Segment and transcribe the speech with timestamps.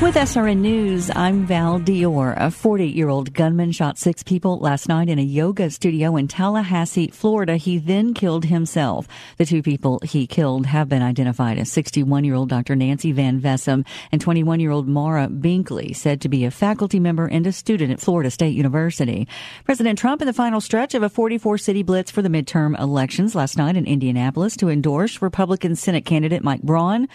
[0.00, 2.32] With SRN News, I'm Val Dior.
[2.36, 6.28] A 48 year old gunman shot six people last night in a yoga studio in
[6.28, 7.56] Tallahassee, Florida.
[7.56, 9.08] He then killed himself.
[9.38, 12.76] The two people he killed have been identified as 61 year old Dr.
[12.76, 17.26] Nancy Van Vessem and 21 year old Maura Binkley, said to be a faculty member
[17.26, 19.26] and a student at Florida State University.
[19.64, 23.34] President Trump in the final stretch of a 44 city blitz for the midterm elections
[23.34, 27.08] last night in Indianapolis to endorse Republican Senate candidate Mike Braun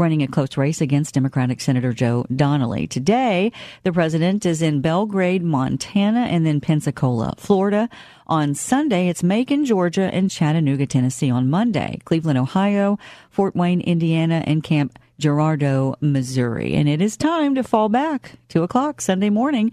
[0.00, 2.86] running a close race against Democratic Senator Joe Donnelly.
[2.86, 3.52] Today,
[3.84, 7.88] the president is in Belgrade, Montana, and then Pensacola, Florida.
[8.26, 12.98] On Sunday, it's Macon, Georgia, and Chattanooga, Tennessee on Monday, Cleveland, Ohio,
[13.30, 16.74] Fort Wayne, Indiana, and Cape Girardeau, Missouri.
[16.74, 18.32] And it is time to fall back.
[18.48, 19.70] Two o'clock Sunday morning.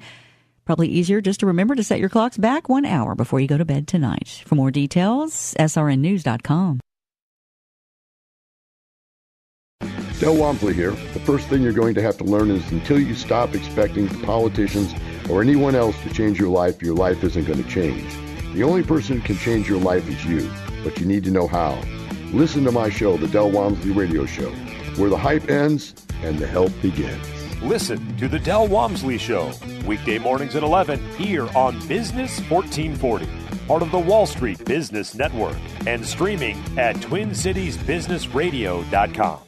[0.65, 3.57] Probably easier just to remember to set your clocks back one hour before you go
[3.57, 4.43] to bed tonight.
[4.45, 6.81] For more details, srnnews.com.
[10.19, 10.89] Del Walmsley here.
[10.89, 14.91] The first thing you're going to have to learn is until you stop expecting politicians
[15.29, 18.11] or anyone else to change your life, your life isn't going to change.
[18.55, 20.51] The only person who can change your life is you,
[20.83, 21.79] but you need to know how.
[22.31, 24.49] Listen to my show, The Del Walmsley Radio Show,
[24.95, 27.23] where the hype ends and the help begins.
[27.61, 29.51] Listen to The Del Walmsley Show,
[29.85, 33.27] weekday mornings at 11 here on Business 1440,
[33.67, 39.41] part of the Wall Street Business Network, and streaming at TwinCitiesBusinessRadio.com.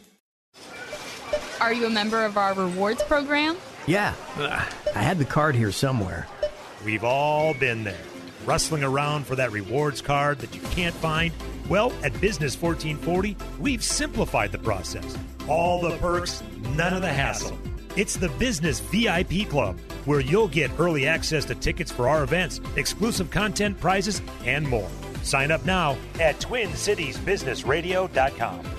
[1.61, 3.57] Are you a member of our rewards program?
[3.85, 6.25] Yeah, I had the card here somewhere.
[6.85, 7.99] We've all been there,
[8.45, 11.33] rustling around for that rewards card that you can't find.
[11.67, 15.17] Well, at Business 1440, we've simplified the process.
[15.47, 16.42] All the perks,
[16.75, 17.58] none of the hassle.
[17.95, 22.61] It's the Business VIP Club, where you'll get early access to tickets for our events,
[22.77, 24.87] exclusive content, prizes, and more.
[25.23, 28.78] Sign up now at TwinCitiesBusinessRadio.com.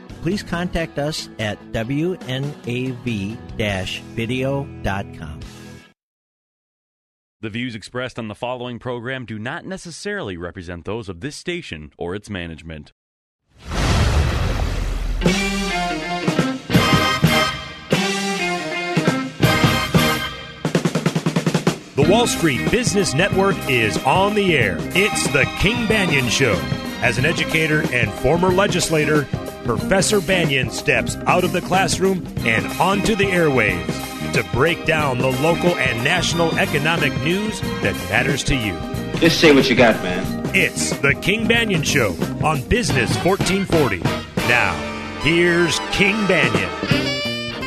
[0.21, 2.59] Please contact us at wnav-video.com.
[7.41, 11.91] The views expressed on the following program do not necessarily represent those of this station
[11.97, 12.93] or its management.
[21.95, 24.77] The Wall Street Business Network is on the air.
[24.79, 26.53] It's the King Banaian Show.
[27.03, 29.27] As an educator and former legislator,
[29.63, 35.31] Professor Banaian steps out of the classroom and onto the airwaves to break down the
[35.41, 38.73] local and national economic news that matters to you.
[39.19, 40.49] Just say what you got, man.
[40.55, 43.99] It's the King Banaian Show on Business 1440.
[44.47, 44.73] Now,
[45.21, 46.69] here's King Banaian.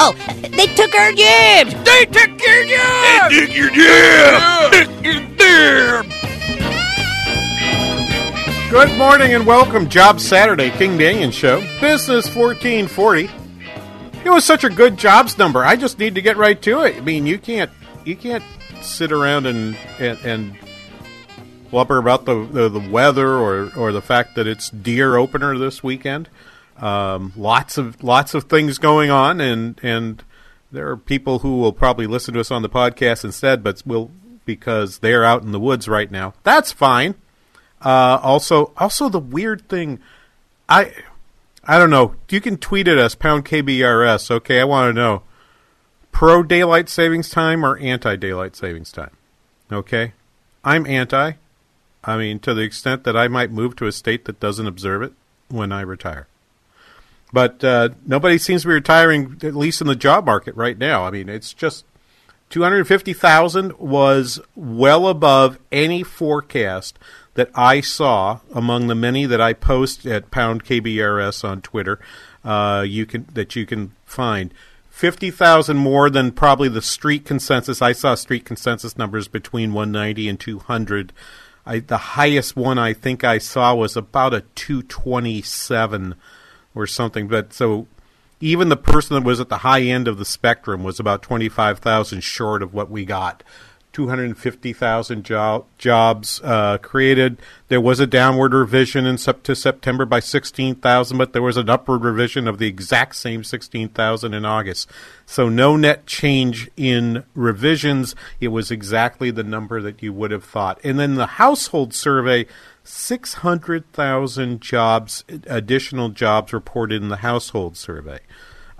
[0.00, 0.12] Oh,
[0.42, 1.74] they took our jobs!
[1.84, 3.30] They took your jobs!
[3.30, 4.70] They took your jobs!
[4.70, 5.20] They took your
[6.02, 6.13] jobs!
[8.70, 13.30] Good morning and welcome, Job Saturday, King Daniel Show, Business 1440.
[14.24, 15.62] It was such a good jobs number.
[15.64, 16.96] I just need to get right to it.
[16.96, 17.70] I mean, you can't
[18.04, 18.42] you can't
[18.80, 20.58] sit around and and, and
[21.70, 25.84] blubber about the, the, the weather or or the fact that it's deer opener this
[25.84, 26.28] weekend.
[26.78, 30.24] Um, lots of lots of things going on, and and
[30.72, 34.10] there are people who will probably listen to us on the podcast instead, but will
[34.44, 36.34] because they're out in the woods right now.
[36.42, 37.14] That's fine.
[37.84, 40.00] Uh, also, also the weird thing,
[40.68, 40.92] I,
[41.62, 42.14] I don't know.
[42.30, 44.30] You can tweet at us pound KBRS.
[44.30, 45.22] Okay, I want to know.
[46.10, 49.10] pro daylight savings time or anti daylight savings time?
[49.70, 50.12] Okay.
[50.64, 51.32] I'm anti.
[52.02, 55.02] I mean, to the extent that I might move to a state that doesn't observe
[55.02, 55.12] it
[55.48, 56.26] when I retire.
[57.32, 61.04] But uh, nobody seems to be retiring, at least in the job market right now.
[61.04, 61.84] I mean, it's just
[62.50, 66.98] 250,000 was well above any forecast
[67.34, 71.98] that I saw among the many that I post at pound KBRS on Twitter.
[72.44, 74.52] Uh, you can that you can find.
[74.90, 77.82] 50,000 more than probably the street consensus.
[77.82, 81.12] I saw street consensus numbers between 190 and 200.
[81.66, 86.14] I, the highest one I think I saw was about a 227
[86.76, 87.26] or something.
[87.26, 87.88] But so
[88.40, 92.20] even the person that was at the high end of the spectrum was about 25,000
[92.22, 93.42] short of what we got.
[93.94, 97.38] 250,000 jo- jobs uh, created.
[97.68, 101.70] There was a downward revision in sep- to September by 16,000, but there was an
[101.70, 104.90] upward revision of the exact same 16,000 in August.
[105.24, 108.14] So no net change in revisions.
[108.40, 110.78] It was exactly the number that you would have thought.
[110.84, 112.46] And then the household survey
[112.82, 118.20] 600,000 jobs, additional jobs reported in the household survey.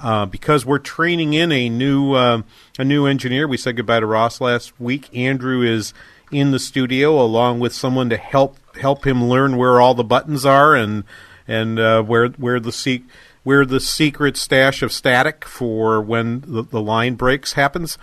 [0.05, 2.43] Uh, because we're training in a new uh,
[2.79, 3.49] a new engineer.
[3.49, 5.09] We said goodbye to Ross last week.
[5.17, 5.95] Andrew is
[6.31, 10.45] in the studio along with someone to help help him learn where all the buttons
[10.45, 11.05] are and
[11.49, 13.05] and uh, where where the se-
[13.45, 17.97] where the secret stash of static for when the, the line breaks happens.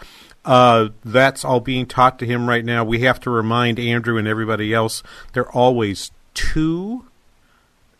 [0.44, 2.84] Uh, that's all being taught to him right now.
[2.84, 5.04] We have to remind Andrew and everybody else
[5.34, 7.06] there are always two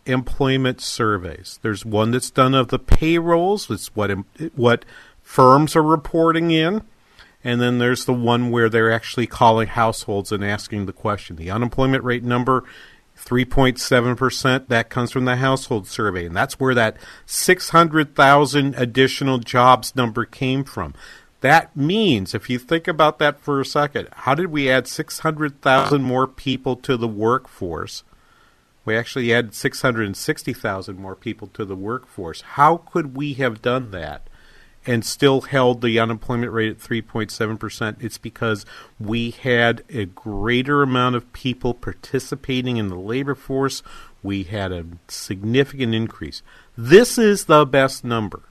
[0.06, 1.58] employment surveys.
[1.62, 4.10] There's one that's done of the payrolls, it's what
[4.54, 4.84] what
[5.22, 6.82] firms are reporting in,
[7.44, 11.36] and then there's the one where they're actually calling households and asking the question.
[11.36, 12.64] The unemployment rate number
[13.18, 16.96] 3.7%, that comes from the household survey, and that's where that
[17.26, 20.94] 600,000 additional jobs number came from.
[21.40, 26.02] That means, if you think about that for a second, how did we add 600,000
[26.02, 28.04] more people to the workforce?
[28.84, 32.40] We actually added 660,000 more people to the workforce.
[32.40, 34.26] How could we have done that
[34.84, 38.02] and still held the unemployment rate at 3.7%?
[38.02, 38.66] It's because
[38.98, 43.82] we had a greater amount of people participating in the labor force.
[44.22, 46.42] We had a significant increase.
[46.76, 48.42] This is the best number.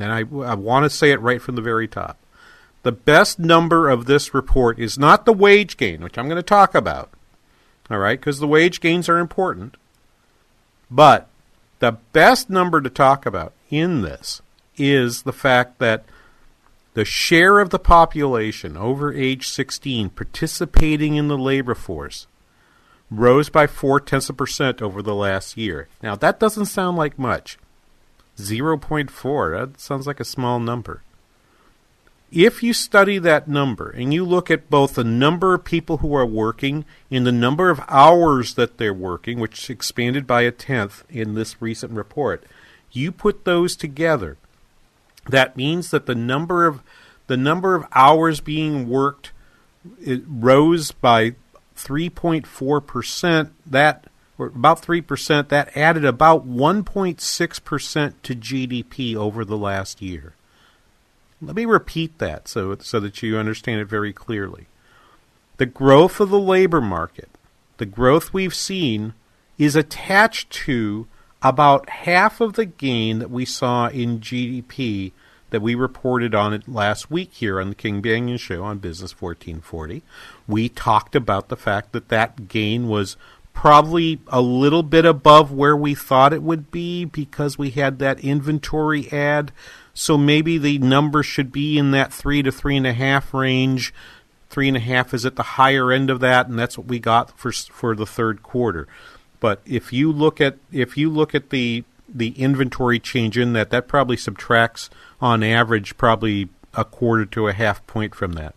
[0.00, 2.18] And I, I want to say it right from the very top.
[2.84, 6.42] The best number of this report is not the wage gain, which I'm going to
[6.42, 7.10] talk about
[7.90, 9.76] all right, because the wage gains are important.
[10.90, 11.28] But
[11.80, 14.40] the best number to talk about in this
[14.76, 16.04] is the fact that
[16.94, 22.26] the share of the population over age 16 participating in the labor force
[23.10, 25.88] rose by four tenths of a percent over the last year.
[26.02, 27.58] Now, that doesn't sound like much.
[28.38, 31.02] 0.4, that sounds like a small number.
[32.34, 36.16] If you study that number and you look at both the number of people who
[36.16, 41.04] are working and the number of hours that they're working, which expanded by a tenth
[41.08, 42.42] in this recent report,
[42.90, 44.36] you put those together.
[45.28, 46.82] That means that the number of
[47.28, 49.30] the number of hours being worked
[50.26, 51.36] rose by
[51.76, 53.52] 3.4 percent.
[53.64, 54.06] That
[54.36, 60.34] or about 3%, that added about 1.6% to GDP over the last year.
[61.40, 64.66] Let me repeat that so, so that you understand it very clearly.
[65.56, 67.28] The growth of the labor market,
[67.76, 69.14] the growth we've seen,
[69.58, 71.06] is attached to
[71.42, 75.12] about half of the gain that we saw in GDP
[75.50, 79.20] that we reported on it last week here on the King Banaian Show on Business
[79.20, 80.02] 1440.
[80.48, 83.16] We talked about the fact that that gain was
[83.52, 88.18] probably a little bit above where we thought it would be because we had that
[88.18, 89.52] inventory add
[89.94, 93.94] so maybe the number should be in that three to three and a half range.
[94.50, 96.98] Three and a half is at the higher end of that, and that's what we
[96.98, 98.86] got for for the third quarter.
[99.40, 103.70] But if you look at if you look at the the inventory change in that,
[103.70, 108.54] that probably subtracts on average probably a quarter to a half point from that.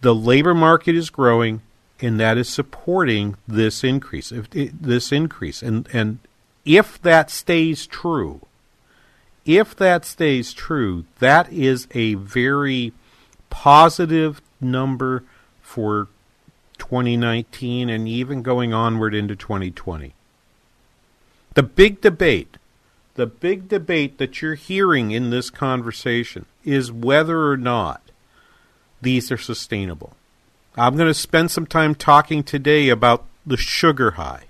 [0.00, 1.60] The labor market is growing,
[2.00, 4.32] and that is supporting this increase.
[4.32, 6.18] If this increase, and and
[6.64, 8.40] if that stays true,
[9.44, 12.92] if that stays true, that is a very
[13.48, 15.24] positive number
[15.60, 16.08] for
[16.78, 20.14] 2019 and even going onward into 2020.
[21.54, 22.56] The big debate,
[23.14, 28.02] the big debate that you're hearing in this conversation is whether or not
[29.02, 30.14] these are sustainable.
[30.76, 34.44] I'm going to spend some time talking today about the sugar high.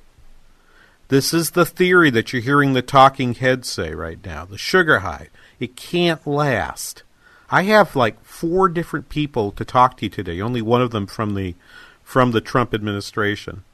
[1.11, 5.01] This is the theory that you're hearing the talking heads say right now the sugar
[5.01, 5.29] high.
[5.59, 7.03] It can't last.
[7.51, 10.41] I have like four different people to talk to you today.
[10.41, 11.57] Only one of them from the
[12.05, 13.65] from the Trump administration.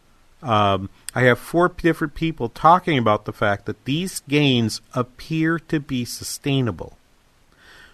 [0.42, 5.78] Um, I have four different people talking about the fact that these gains appear to
[5.78, 6.96] be sustainable.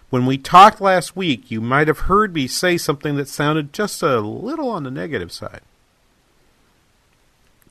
[0.09, 4.01] When we talked last week, you might have heard me say something that sounded just
[4.01, 5.63] a little on the negative side.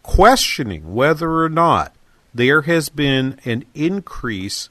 [0.03, 1.95] Questioning whether or not
[2.35, 4.69] there has been an increase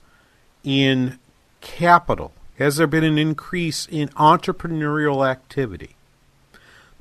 [0.63, 1.19] in
[1.61, 2.33] capital.
[2.57, 5.95] Has there been an increase in entrepreneurial activity?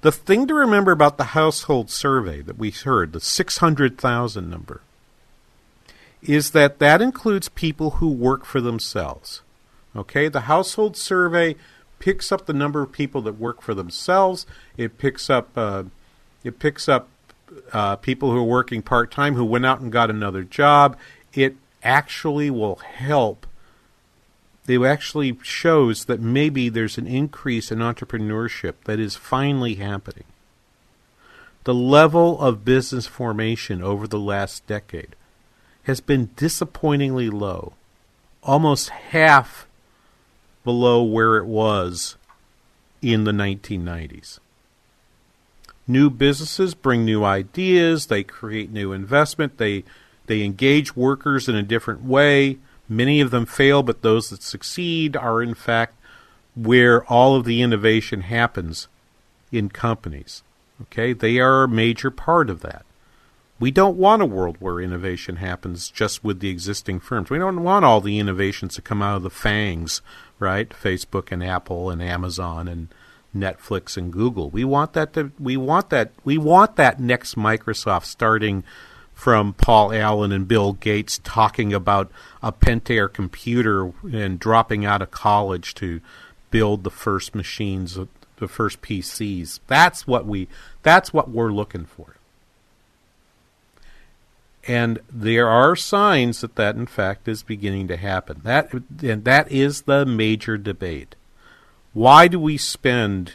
[0.02, 4.80] The thing to remember about the household survey that we heard, the 600,000 number,
[6.22, 9.42] is that that includes people who work for themselves.
[9.94, 11.56] Okay, the household survey
[11.99, 14.46] picks up the number of people that work for themselves.
[14.76, 15.84] It picks up uh,
[16.44, 17.08] it picks up
[17.73, 20.97] uh, people who are working part time who went out and got another job.
[21.33, 23.47] It actually will help.
[24.66, 30.25] It actually shows that maybe there's an increase in entrepreneurship that is finally happening.
[31.64, 35.14] The level of business formation over the last decade
[35.85, 37.75] has been disappointingly low,
[38.42, 39.66] almost half
[40.64, 42.16] below where it was
[43.02, 44.38] in the 1990s.
[45.90, 49.82] New businesses bring new ideas, they create new investment, they
[50.26, 52.59] they engage workers in a different way.
[52.88, 55.97] Many of them fail, but those that succeed are in fact
[56.54, 58.87] where all of the innovation happens
[59.50, 60.44] in companies.
[60.82, 61.12] Okay?
[61.12, 62.85] They are a major part of that.
[63.59, 67.28] We don't want a world where innovation happens just with the existing firms.
[67.28, 70.00] We don't want all the innovations to come out of the FAANGs,
[70.38, 70.68] right?
[70.68, 72.88] Facebook and Apple and Amazon and
[73.34, 74.50] Netflix and Google.
[74.50, 78.64] We want that to we want that we want that next Microsoft starting
[79.14, 82.10] from Paul Allen and Bill Gates talking about
[82.42, 86.00] a Pentair computer and dropping out of college to
[86.50, 87.99] build the first machines,
[88.37, 89.60] the first PCs.
[89.66, 90.49] That's what we
[90.82, 92.16] that's what we're looking for.
[94.66, 98.40] And there are signs that that, in fact, is beginning to happen.
[98.42, 101.14] That and that is the major debate.
[101.92, 103.35] Why do we spend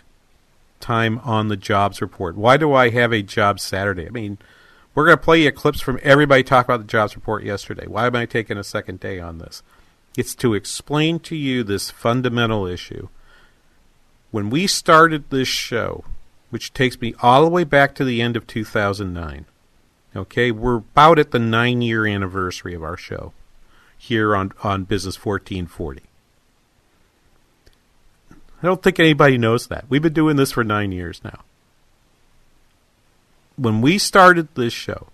[0.80, 2.36] time on the jobs report?
[2.36, 4.08] Why do I have a job Saturday?
[4.08, 4.38] I mean,
[4.94, 7.88] we're going to play clips from everybody talk about the jobs report yesterday.
[7.88, 9.62] Why am I taking a second day on this?
[10.18, 13.10] It's to explain to you this fundamental issue.
[14.32, 16.06] When we started this show,
[16.50, 19.46] which takes me all the way back to the end of 2009,
[20.16, 23.34] Okay, we're about at the nine year anniversary of our show
[23.98, 26.04] here on, on Business 1440.
[28.66, 29.86] I don't think anybody knows that.
[29.90, 31.42] We've been doing this for nine years now.
[33.58, 35.10] When we started this show,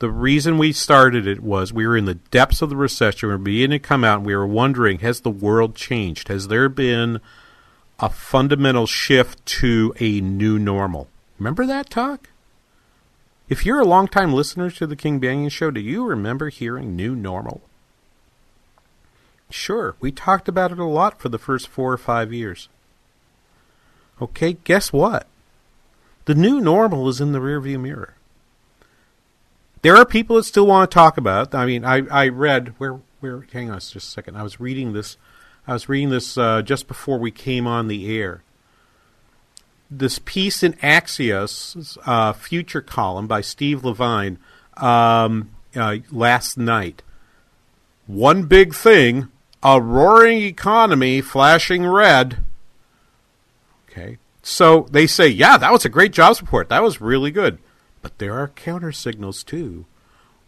[0.00, 3.30] the reason we started it was we were in the depths of the recession.
[3.30, 6.28] We were beginning to come out, and we were wondering: Has the world changed?
[6.28, 7.22] Has there been
[7.98, 11.08] a fundamental shift to a new normal?
[11.38, 12.28] Remember that talk?
[13.48, 17.16] If you're a long-time listener to the King Banaian Show, do you remember hearing New
[17.16, 17.62] Normal?
[19.50, 22.68] Sure, we talked about it a lot for the first four or five years.
[24.20, 25.26] Okay, guess what?
[26.24, 28.14] The new normal is in the rearview mirror.
[29.82, 31.54] There are people that still want to talk about it.
[31.54, 34.36] I mean, I, I read where where hang on just a second.
[34.36, 35.16] I was reading this
[35.66, 38.42] I was reading this uh, just before we came on the air
[39.90, 44.38] this piece in Axios uh, future column by Steve Levine
[44.76, 47.02] um, uh, last night.
[48.06, 49.28] One big thing:
[49.66, 52.38] a roaring economy flashing red.
[53.90, 56.68] Okay, so they say, yeah, that was a great jobs report.
[56.68, 57.58] That was really good,
[58.00, 59.84] but there are counter signals too.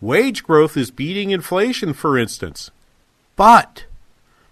[0.01, 2.71] Wage growth is beating inflation, for instance,
[3.35, 3.87] but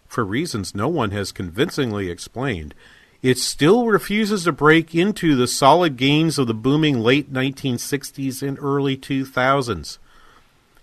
[0.09, 2.75] for reasons no one has convincingly explained
[3.23, 8.59] it still refuses to break into the solid gains of the booming late 1960s and
[8.61, 9.99] early 2000s.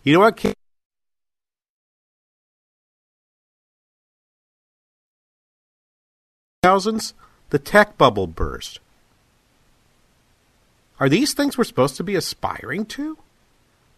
[0.04, 0.56] You know what?
[6.64, 7.14] Thousands,
[7.50, 8.80] the tech bubble burst.
[10.98, 13.18] Are these things we're supposed to be aspiring to?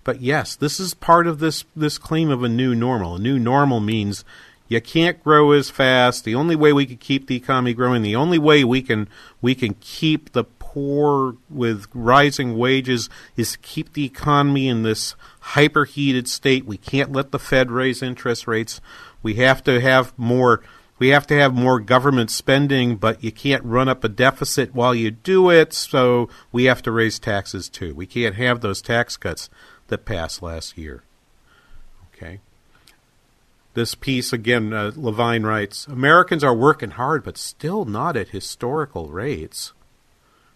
[0.03, 3.17] But yes, this is part of this this claim of a new normal.
[3.17, 4.25] A new normal means
[4.67, 6.24] you can't grow as fast.
[6.24, 9.10] The only way we can keep the economy growing, the only way we can
[9.43, 15.13] we can keep the poor with rising wages is to keep the economy in this
[15.39, 16.65] hyperheated state.
[16.65, 18.81] We can't let the Fed raise interest rates.
[19.22, 20.63] We have to have more
[20.97, 24.95] we have to have more government spending, but you can't run up a deficit while
[24.95, 27.93] you do it, so we have to raise taxes too.
[27.93, 29.49] We can't have those tax cuts
[29.87, 31.03] that passed last year.
[32.13, 32.39] Okay?
[33.75, 39.09] this piece again, uh, Levine writes Americans are working hard, but still not at historical
[39.09, 39.73] rates.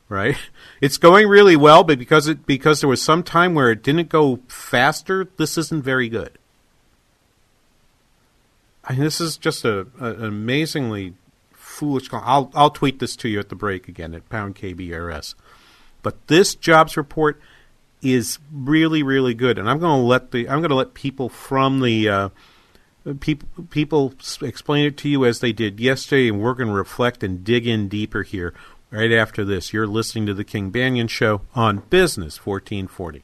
[0.07, 0.37] Right?
[0.81, 4.09] It's going really well, but because it because there was some time where it didn't
[4.09, 6.39] go faster, this isn't very good.
[8.89, 11.13] I mean, this is just a, a, an amazingly
[11.53, 12.09] foolish.
[12.11, 15.35] I'll I'll tweet this to you at the break again at pound KBRS.
[16.01, 17.39] But this jobs report
[18.01, 21.29] is really really good, and I'm going to let the I'm going to let people
[21.29, 22.29] from the uh,
[23.19, 27.23] people people explain it to you as they did yesterday, and we're going to reflect
[27.23, 28.55] and dig in deeper here
[28.89, 29.71] right after this.
[29.71, 33.23] You're listening to the King Banaian Show on Business 1440.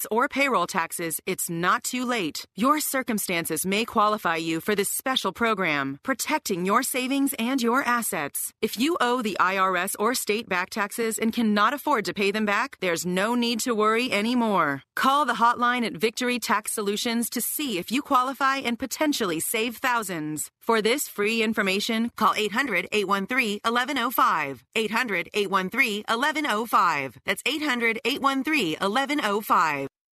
[0.01, 2.45] audits, or payroll taxes, it's not too late.
[2.57, 8.53] Your circumstances may qualify you for this special program, protecting your savings and your assets.
[8.61, 12.45] If you owe the IRS or state back taxes and cannot afford to pay them
[12.45, 14.83] back, there's no need to worry anymore.
[14.95, 19.77] Call the hotline at Victory Tax Solutions to see if you qualify and potentially save
[19.77, 20.49] thousands.
[20.61, 24.63] For this free information, call 800 813 1105.
[24.75, 27.17] 800 813 1105.
[27.25, 29.90] That's 800 813 1105.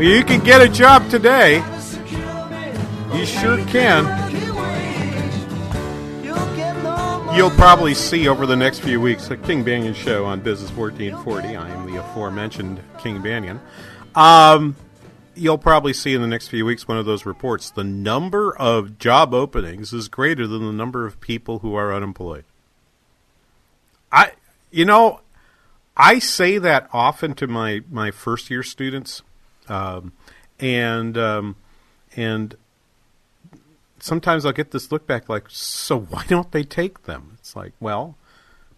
[0.00, 1.56] Well, you can get a job today.
[3.12, 4.06] You sure can.
[7.36, 11.54] You'll probably see over the next few weeks the King Banaian show on Business 1440.
[11.54, 13.60] I am the aforementioned King Banaian.
[14.14, 14.74] Um,
[15.34, 17.70] you'll probably see in the next few weeks one of those reports.
[17.70, 22.44] The number of job openings is greater than the number of people who are unemployed.
[24.10, 24.32] I,
[24.70, 25.20] you know,
[25.94, 29.20] I say that often to my my first year students,
[29.68, 30.12] um,
[30.58, 31.56] and um,
[32.16, 32.56] and
[33.98, 37.36] sometimes I'll get this look back like, so why don't they take them?
[37.38, 38.16] It's like, well,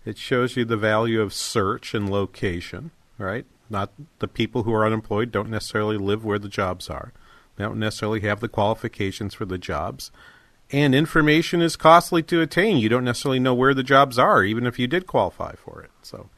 [0.05, 3.47] it shows you the value of search and location, right?
[3.71, 7.13] Not the people who are unemployed don't necessarily live where the jobs are.
[7.57, 10.11] They don't necessarily have the qualifications for the jobs.
[10.71, 12.79] And information is costly to attain.
[12.79, 15.91] You don't necessarily know where the jobs are, even if you did qualify for it.
[16.03, 16.31] So,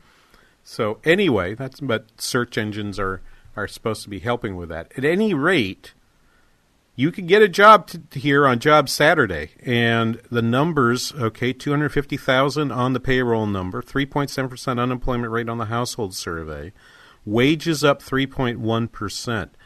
[0.64, 3.20] so anyway, that's but search engines are
[3.56, 4.92] are supposed to be helping with that.
[4.96, 5.94] At any rate,
[6.96, 11.70] you can get a job t- here on Job Saturday, and the numbers okay, two
[11.70, 15.66] hundred fifty thousand on the payroll number, three point seven percent unemployment rate on the
[15.66, 16.72] household survey,
[17.24, 19.56] wages up three point one percent,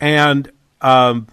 [0.00, 1.26] and um,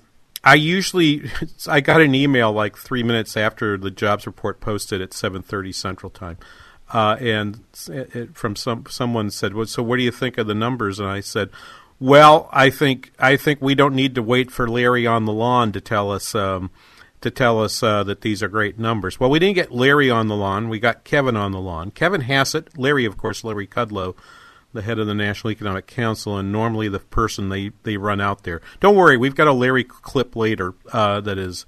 [0.43, 1.29] I usually
[1.67, 5.71] I got an email like three minutes after the jobs report posted at seven thirty
[5.71, 6.37] Central Time.
[6.93, 10.47] Uh, and it, it, from some someone said, well, "So what do you think of
[10.47, 11.49] the numbers?" And I said,
[11.99, 15.71] "Well, I think I think we don't need to wait for Larry on the lawn
[15.73, 16.71] to tell us um,
[17.19, 20.27] to tell us uh, that these are great numbers." Well, we didn't get Larry on
[20.27, 21.91] the lawn; we got Kevin on the lawn.
[21.91, 24.15] Kevin Hassett, Larry, of course, Larry Kudlow,
[24.71, 28.43] the head of the National Economic Council, and normally the person they they run out
[28.43, 28.61] there.
[28.79, 31.65] Don't worry, we've got a Larry clip later uh, that is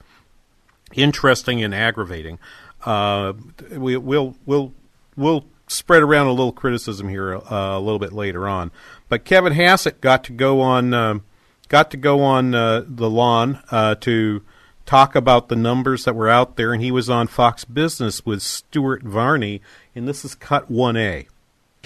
[0.94, 2.40] interesting and aggravating.
[2.86, 3.34] Uh,
[3.72, 4.74] we, will we'll
[5.20, 8.72] we'll spread around a little criticism here uh, a little bit later on.
[9.08, 11.20] But Kevin Hassett got to go on uh,
[11.68, 14.44] got to go on uh, the lawn uh, to
[14.86, 18.42] talk about the numbers that were out there, and he was on Fox Business with
[18.42, 19.62] Stuart Varney,
[19.94, 21.28] and this is cut one A.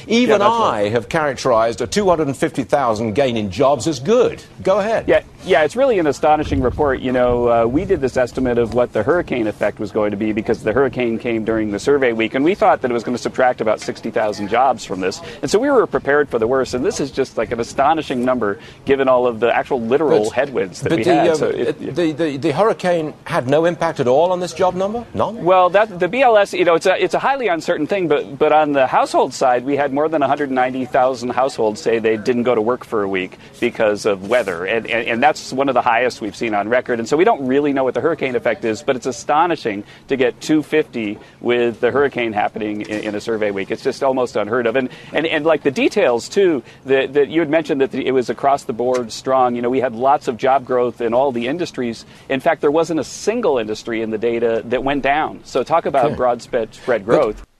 [0.08, 0.92] Even yeah, I right.
[0.92, 4.44] have characterized a 250,000 gain in jobs as good.
[4.62, 5.08] Go ahead.
[5.08, 7.00] Yeah, yeah, it's really an astonishing report.
[7.00, 10.18] You know, uh, we did this estimate of what the hurricane effect was going to
[10.18, 13.04] be because the hurricane came during the survey week, and we thought that it was
[13.04, 15.22] going to subtract about 60,000 jobs from this.
[15.42, 18.26] And so we were prepared for the worst, and this is just like an astonishing
[18.26, 21.28] number given all of the actual literal but, headwinds that we the, had.
[21.30, 24.76] Um, so it, the, the, the, hurricane had no impact at all on this job
[24.76, 25.06] number?
[25.14, 25.44] None?
[25.44, 28.52] Well, that, the BLS, you know, it's a, it's a highly uncertain thing, but, but
[28.52, 32.62] on the household side, we had more than 190,000 households say they didn't go to
[32.62, 34.66] work for a week because of weather.
[34.66, 37.00] And, and, and, that's one of the highest we've seen on record.
[37.00, 40.16] And so we don't really know what the hurricane effect is, but it's astonishing to
[40.16, 43.72] get 250 with the hurricane happening in, in a survey week.
[43.72, 44.76] It's just almost unheard of.
[44.76, 48.12] And, and, and like the details, too, that, that you had mentioned that the, it
[48.12, 49.56] was across the board strong.
[49.56, 52.06] You know, we had lots of job growth in all the industries.
[52.30, 55.42] In fact, there wasn't a single industry in the data that went down.
[55.44, 56.16] So talk about okay.
[56.16, 57.40] broad spread growth.
[57.40, 57.53] But,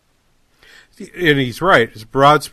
[1.00, 1.90] and he's right.
[1.94, 2.48] It's broad.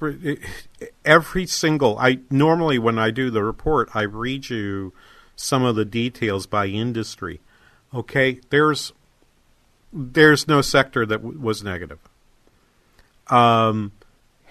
[1.05, 1.99] Every single.
[1.99, 4.93] I normally when I do the report, I read you
[5.37, 7.41] some of the details by industry.
[7.95, 8.93] Okay, there's
[9.93, 11.99] there's no sector that w- was negative.
[13.29, 13.93] Um,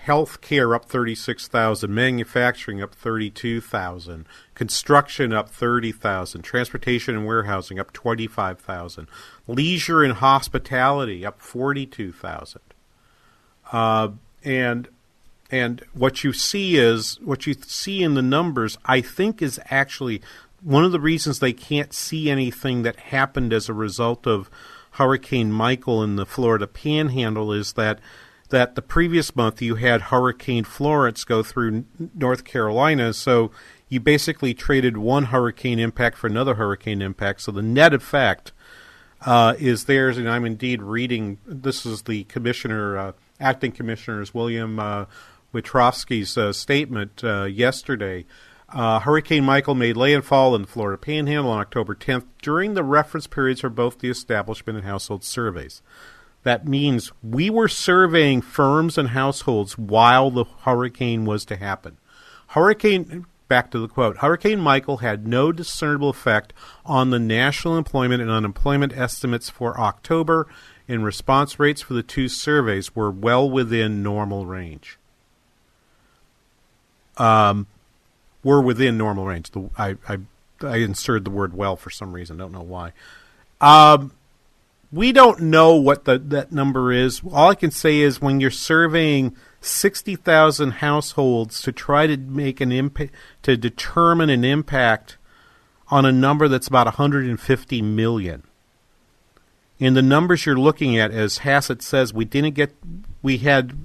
[0.06, 4.26] healthcare up thirty six thousand, manufacturing up thirty two thousand,
[4.56, 9.08] construction up thirty thousand, transportation and warehousing up twenty five thousand,
[9.48, 12.62] leisure and hospitality up forty two thousand.
[13.72, 14.10] Uh,
[14.44, 14.88] and
[15.52, 18.78] and what you see is what you see in the numbers.
[18.86, 20.22] I think is actually
[20.62, 24.50] one of the reasons they can't see anything that happened as a result of
[24.92, 28.00] Hurricane Michael in the Florida Panhandle is that
[28.50, 33.52] that the previous month you had Hurricane Florence go through North Carolina, so
[33.90, 37.42] you basically traded one hurricane impact for another hurricane impact.
[37.42, 38.52] So the net effect
[39.22, 41.38] uh, is theirs, and I'm indeed reading.
[41.46, 42.98] This is the commissioner.
[42.98, 45.06] Uh, acting commissioners William uh,
[45.54, 48.26] uh, statement uh, yesterday.
[48.72, 53.26] Uh, Hurricane Michael made landfall in the Florida Panhandle on October 10th during the reference
[53.26, 55.82] periods for both the establishment and household surveys.
[56.44, 61.98] That means we were surveying firms and households while the hurricane was to happen.
[62.50, 66.54] Hurricane, back to the quote, Hurricane Michael had no discernible effect
[66.86, 70.48] on the national employment and unemployment estimates for October
[70.90, 74.98] and response rates for the two surveys were well within normal range.
[77.18, 77.68] Um,
[78.44, 79.52] were within normal range.
[79.52, 80.18] The, I, I,
[80.62, 82.38] I inserted the word well for some reason.
[82.38, 82.94] Don't know why.
[83.62, 84.14] Um,
[84.92, 87.22] we don't know what the, that number is.
[87.32, 92.72] All I can say is when you're surveying 60,000 households to try to make an
[92.72, 95.18] impact, to determine an impact
[95.90, 98.44] on a number that's about 150 million
[99.80, 102.76] in the numbers you're looking at, as Hassett says, we didn't get,
[103.22, 103.78] we had,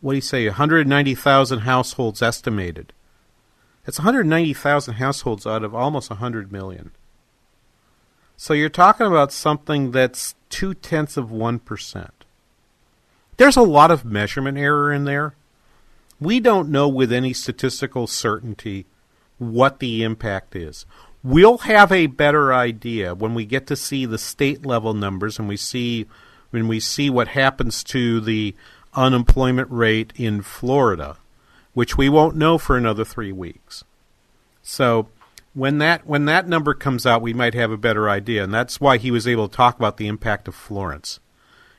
[0.00, 2.92] what do you say, 190,000 households estimated.
[3.84, 6.92] That's 190,000 households out of almost 100 million.
[8.36, 12.10] So you're talking about something that's two tenths of 1%.
[13.36, 15.34] There's a lot of measurement error in there.
[16.20, 18.86] We don't know with any statistical certainty
[19.38, 20.86] what the impact is.
[21.22, 25.48] We'll have a better idea when we get to see the state level numbers and
[25.48, 26.06] we see
[26.50, 28.54] when we see what happens to the
[28.94, 31.16] unemployment rate in Florida,
[31.74, 33.84] which we won't know for another 3 weeks.
[34.62, 35.08] So
[35.54, 38.80] when that when that number comes out, we might have a better idea, and that's
[38.80, 41.20] why he was able to talk about the impact of Florence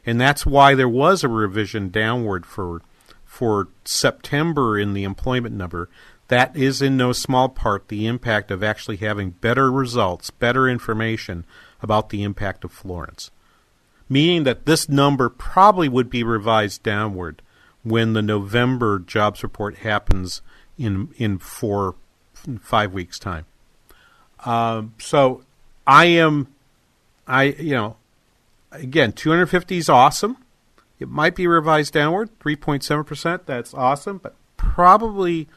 [0.06, 2.82] and that's why there was a revision downward for
[3.26, 5.90] for September in the employment number.
[6.32, 11.46] That is in no small part the impact of actually having better results, better information
[11.82, 13.32] about the impact of Florence.
[14.08, 17.42] Meaning that this number probably would be revised downward
[17.84, 20.42] when the November jobs report happens
[20.78, 21.96] in in four
[22.62, 23.44] five weeks time.
[24.46, 25.44] Uh, so
[25.86, 26.48] I am,
[27.28, 27.98] I you know
[28.72, 30.38] again, 250 is awesome.
[30.98, 33.42] It might be revised downward, 3.7%.
[33.46, 35.50] That's awesome, but probably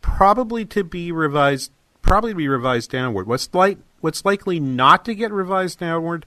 [0.00, 1.70] probably to be revised
[2.02, 3.26] probably to be revised downward.
[3.26, 6.24] What's like what's likely not to get revised downward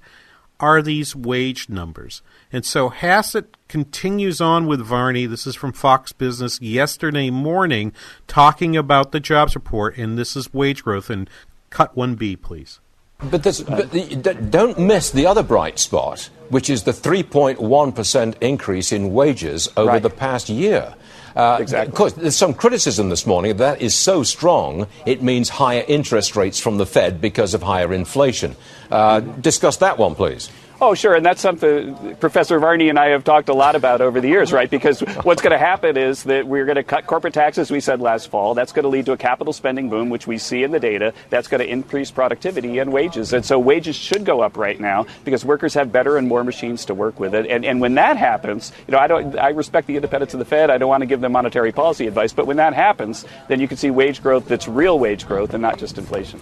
[0.60, 2.22] are these wage numbers.
[2.54, 5.26] And so Hassett continues on with Varney.
[5.26, 7.94] This is from Fox Business yesterday morning,
[8.28, 11.10] talking about the jobs report, and this is wage growth.
[11.10, 11.28] And
[11.72, 12.80] cut 1B, please.
[13.24, 14.16] But, this, but the,
[14.50, 20.04] don't miss the other bright spot, which is the 3.1% increase in wages over Right.
[20.04, 20.96] the past year.
[21.36, 21.90] Uh, Exactly.
[21.90, 26.36] Of course, there's some criticism this morning that is so strong it means higher interest
[26.36, 28.56] rates from the Fed because of higher inflation.
[28.90, 30.50] Uh, discuss that one, please.
[30.84, 34.20] Oh, sure, and that's something Professor Varney and I have talked a lot about over
[34.20, 34.68] the years, right?
[34.68, 38.02] Because what's going to happen is that we're going to cut corporate taxes, we said
[38.02, 38.56] last fall.
[38.56, 41.14] That's going to lead to a capital spending boom, which we see in the data.
[41.30, 43.32] That's going to increase productivity and wages.
[43.32, 46.86] And so wages should go up right now because workers have better and more machines
[46.86, 47.46] to work with it.
[47.46, 50.46] And, and when that happens, you know, I, don't, I respect the independence of the
[50.46, 50.72] Fed.
[50.72, 52.34] I don't want to give them monetary policy advice.
[52.34, 55.62] But when that happens, then you can see wage growth that's real wage growth and
[55.62, 56.40] not just inflation.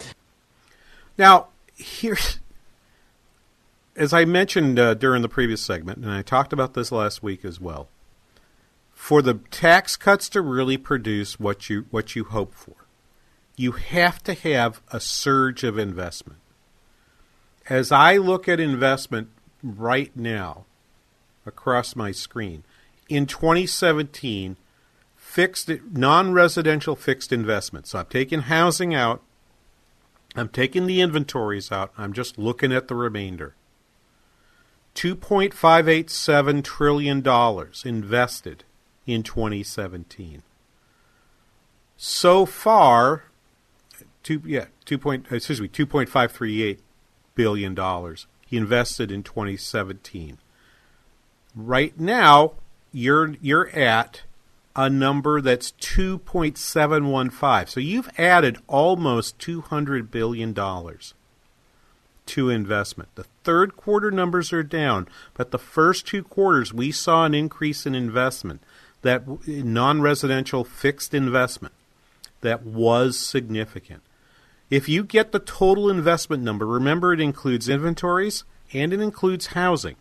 [1.18, 2.40] Now, here's
[4.00, 7.44] as I mentioned uh, during the previous segment, and I talked about this last week
[7.44, 7.90] as well.
[8.94, 12.88] For the tax cuts to really produce what you what you hope for,
[13.58, 16.40] you have to have a surge of investment.
[17.70, 19.30] As I look at investment
[19.62, 20.66] right now
[21.46, 22.64] across my screen,
[23.10, 24.56] in 2017,
[25.18, 27.86] fixed non-residential fixed investment.
[27.88, 29.22] So I'm taking housing out,
[30.38, 31.92] I'm taking the inventories out.
[31.98, 33.56] I'm just looking at the remainder.
[34.96, 37.18] $2.587 trillion
[37.86, 38.64] invested
[39.06, 40.44] in 2017.
[41.98, 43.24] So far,
[44.24, 46.80] two, yeah, two point, excuse me, $2.538
[47.36, 47.78] billion
[48.52, 50.38] invested in 2017.
[51.56, 52.54] Right now,
[52.92, 54.24] you're you're at
[54.76, 57.70] a number that's 2.715.
[57.70, 61.14] So you've added almost 200 billion dollars
[62.30, 63.10] to investment.
[63.16, 67.86] The third quarter numbers are down, but the first two quarters we saw an increase
[67.86, 68.62] in investment
[69.02, 71.74] that non-residential fixed investment
[72.42, 74.02] that was significant.
[74.70, 79.96] If you get the total investment number, remember it includes inventories and it includes housing.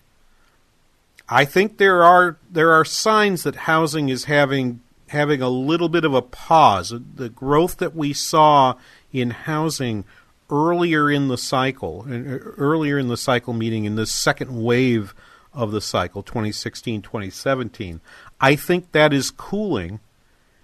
[1.28, 6.04] I think there are there are signs that housing is having having a little bit
[6.04, 6.92] of a pause.
[7.14, 8.74] The growth that we saw
[9.12, 10.04] in housing
[10.50, 12.12] earlier in the cycle, uh,
[12.56, 15.14] earlier in the cycle, meaning in this second wave
[15.52, 18.00] of the cycle, 2016, 2017,
[18.40, 20.00] I think that is cooling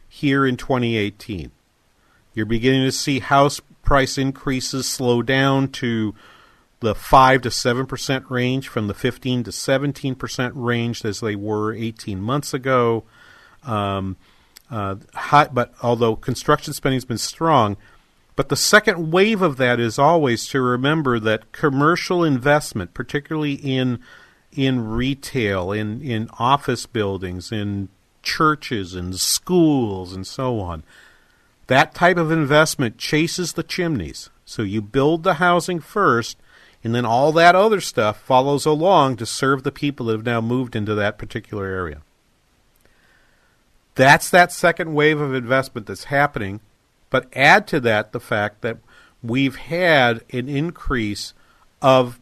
[0.09, 1.51] here in 2018.
[2.35, 6.14] You're beginning to see house price increases slow down to
[6.81, 12.20] the 5 to 7% range from the 15 to 17% range as they were 18
[12.20, 13.05] months ago.
[13.62, 14.16] Um,
[14.70, 14.97] uh,
[15.53, 17.77] but although construction spending has been strong,
[18.37, 24.01] but the second wave of that is always to remember that commercial investment, particularly in
[24.53, 27.88] in retail, in, in office buildings, in
[28.23, 30.85] churches and schools and so on,
[31.66, 34.31] that type of investment chases the chimneys.
[34.44, 36.37] So you build the housing first,
[36.83, 40.40] and then all that other stuff follows along to serve the people that have now
[40.40, 42.03] moved into that particular area.
[43.94, 46.61] That's that second wave of investment that's happening.
[47.14, 48.79] But add to that the fact that
[49.22, 51.33] we've had an increase
[51.81, 52.18] of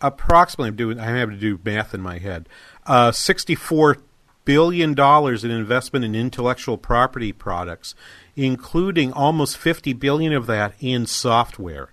[0.00, 2.48] approximately, I'm doing, I'm having to do math in my head,
[2.84, 3.98] uh, 64
[4.44, 7.94] billion dollars in investment in intellectual property products,
[8.34, 11.90] including almost 50 billion of that in software.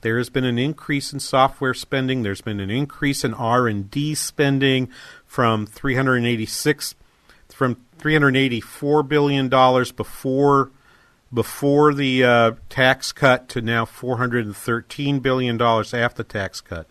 [0.00, 2.24] There has been an increase in software spending.
[2.24, 4.88] There's been an increase in R&D spending
[5.26, 6.96] from 386
[7.50, 10.72] from 384 billion dollars before
[11.32, 16.86] before the uh, tax cut to now 413 billion dollars after the tax cut.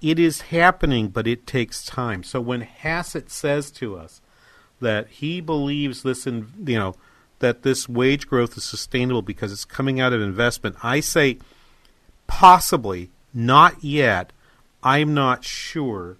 [0.00, 2.22] It is happening, but it takes time.
[2.24, 4.20] So when Hassett says to us
[4.80, 6.96] that he believes this, in, you know,
[7.38, 11.38] that this wage growth is sustainable because it's coming out of investment, I say
[12.26, 14.32] possibly, not yet.
[14.82, 16.16] I'm not sure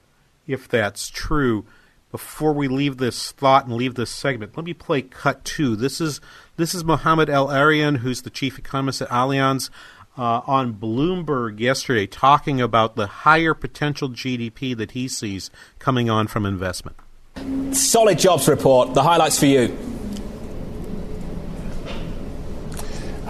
[0.46, 1.64] if that's true.
[2.12, 5.74] Before we leave this thought and leave this segment, let me play cut two.
[5.74, 6.20] This is
[6.56, 9.70] this is Mohamed El-Erian, who's the chief economist at Allianz
[10.16, 16.26] uh, on Bloomberg yesterday talking about the higher potential GDP that he sees coming on
[16.26, 16.96] from investment.
[17.74, 18.94] Solid jobs report.
[18.94, 19.76] The highlights for you.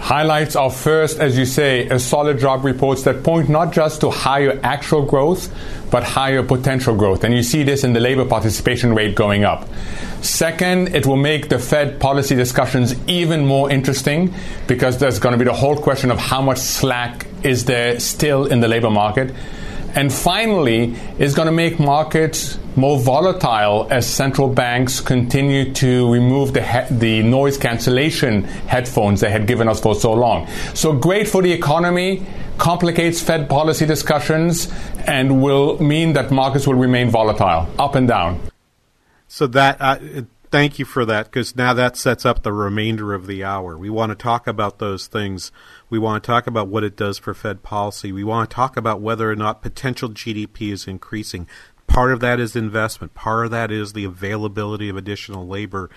[0.03, 4.09] Highlights are first, as you say, a solid job reports that point not just to
[4.09, 5.49] higher actual growth,
[5.91, 7.23] but higher potential growth.
[7.23, 9.65] And you see this in the labor participation rate going up.
[10.21, 14.33] Second, it will make the Fed policy discussions even more interesting
[14.67, 18.45] because there's going to be the whole question of how much slack is there still
[18.45, 19.33] in the labor market.
[19.95, 26.53] And finally, it's going to make markets more volatile as central banks continue to remove
[26.53, 30.47] the, he- the noise cancellation headphones they had given us for so long.
[30.73, 32.25] So great for the economy,
[32.57, 34.71] complicates Fed policy discussions,
[35.05, 38.39] and will mean that markets will remain volatile, up and down.
[39.27, 39.97] So that uh,
[40.53, 43.75] thank you for that because now that sets up the remainder of the hour.
[43.75, 45.51] We want to talk about those things.
[45.89, 48.11] We want to talk about what it does for Fed policy.
[48.11, 51.47] We want to talk about whether or not potential GDP is increasing.
[51.87, 53.15] Part of that is investment.
[53.15, 55.89] Part of that is the availability of additional labor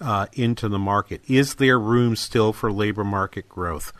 [0.00, 1.20] uh, into the market.
[1.26, 3.92] Is there room still for labor market growth?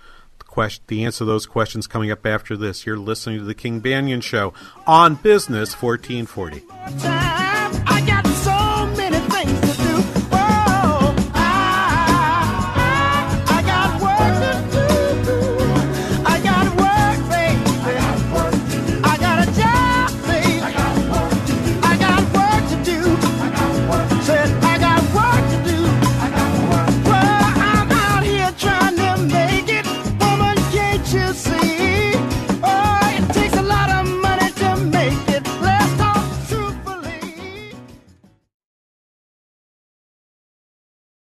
[0.47, 2.87] Question, the answer to those questions coming up after this.
[2.87, 4.55] You're listening to the King Banaian Show
[4.87, 8.34] on Business 1440.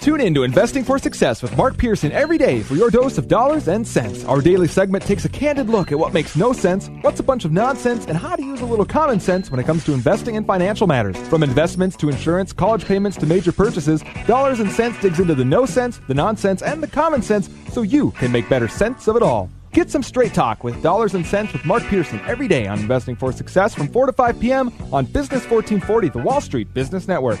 [0.00, 3.28] Tune in to Investing for Success with Mark Pearson every day for your dose of
[3.28, 4.24] dollars and cents.
[4.24, 7.44] Our daily segment takes a candid look at what makes no sense, what's a bunch
[7.44, 10.36] of nonsense, and how to use a little common sense when it comes to investing
[10.36, 11.18] in financial matters.
[11.28, 15.44] From investments to insurance, college payments to major purchases, Dollars and Cents digs into the
[15.44, 19.16] no sense, the nonsense, and the common sense so you can make better sense of
[19.16, 19.50] it all.
[19.72, 23.16] Get some straight talk with Dollars and Cents with Mark Pearson every day on Investing
[23.16, 24.72] for Success from 4 to 5 p.m.
[24.92, 27.40] on Business 1440, the Wall Street Business Network.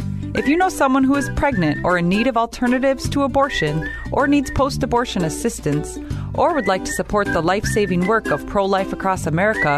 [0.33, 4.27] If you know someone who is pregnant or in need of alternatives to abortion, or
[4.27, 5.99] needs post abortion assistance,
[6.35, 9.77] or would like to support the life saving work of Pro Life Across America,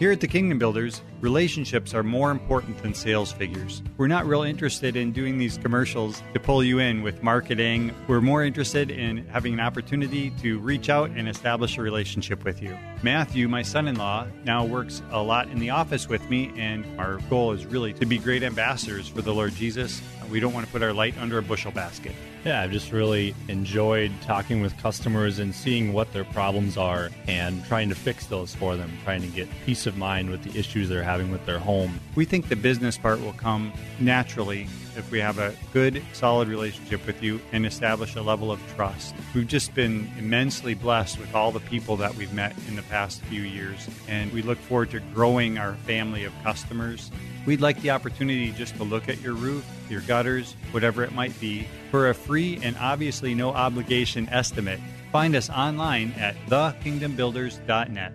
[0.00, 3.82] Here at the Kingdom Builders, relationships are more important than sales figures.
[3.98, 7.94] We're not real interested in doing these commercials to pull you in with marketing.
[8.08, 12.62] We're more interested in having an opportunity to reach out and establish a relationship with
[12.62, 12.78] you.
[13.02, 16.86] Matthew, my son in law, now works a lot in the office with me, and
[16.98, 20.00] our goal is really to be great ambassadors for the Lord Jesus.
[20.30, 22.12] We don't want to put our light under a bushel basket.
[22.44, 27.64] Yeah, I've just really enjoyed talking with customers and seeing what their problems are and
[27.66, 30.88] trying to fix those for them, trying to get peace of mind with the issues
[30.88, 32.00] they're having with their home.
[32.14, 37.04] We think the business part will come naturally if we have a good, solid relationship
[37.06, 39.14] with you and establish a level of trust.
[39.34, 43.20] We've just been immensely blessed with all the people that we've met in the past
[43.22, 47.10] few years, and we look forward to growing our family of customers.
[47.46, 51.38] We'd like the opportunity just to look at your roof, your gutters, whatever it might
[51.40, 54.78] be, for a free and obviously no obligation estimate.
[55.10, 58.12] Find us online at thekingdombuilders.net.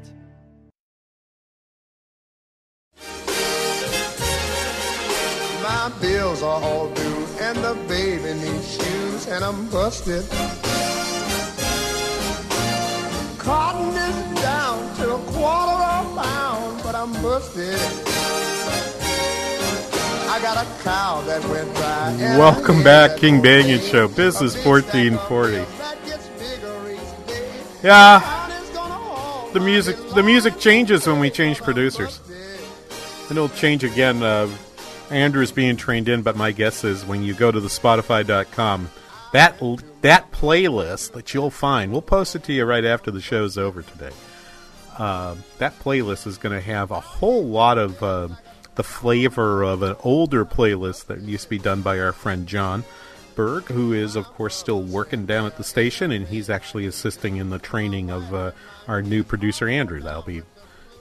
[5.64, 10.24] My bills are all due, and the baby needs shoes, and I'm busted.
[13.40, 18.25] Cotton is down to a quarter of a pound, but I'm busted.
[22.38, 25.66] Welcome a back, King Banaian Show, Business 1440.
[27.82, 28.20] Yeah,
[29.54, 32.20] the music the music changes when we change producers.
[33.30, 34.22] And it'll change again.
[34.22, 34.50] Uh,
[35.10, 38.90] Andrew's being trained in, but my guess is when you go to the Spotify.com,
[39.32, 39.58] that
[40.02, 43.84] that playlist that you'll find, we'll post it to you right after the show's over
[43.84, 44.12] today.
[44.98, 48.28] Uh, that playlist is going to have a whole lot of uh,
[48.76, 52.84] the flavor of an older playlist that used to be done by our friend John
[53.36, 57.38] Berg, who is, of course, still working down at the station, and he's actually assisting
[57.38, 58.52] in the training of uh,
[58.88, 60.00] our new producer Andrew.
[60.00, 60.42] That'll be,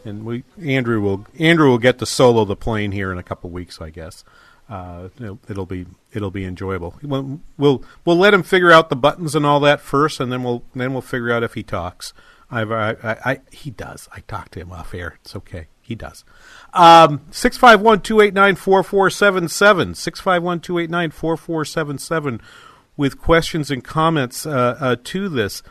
[0.05, 3.51] and we Andrew will Andrew will get to solo the plane here in a couple
[3.51, 4.25] weeks, I guess.
[4.69, 6.97] Uh, it'll, it'll be it'll be enjoyable.
[7.03, 10.43] We'll, we'll we'll let him figure out the buttons and all that first, and then
[10.43, 12.13] we'll then we'll figure out if he talks.
[12.51, 14.09] I've I, I, I he does.
[14.13, 15.19] I talked to him off air.
[15.21, 15.67] It's okay.
[15.85, 16.25] He does.
[16.73, 19.95] Um, 651 289 4477.
[19.95, 22.41] 651 289 4477
[22.97, 25.63] with questions and comments uh, uh, to this.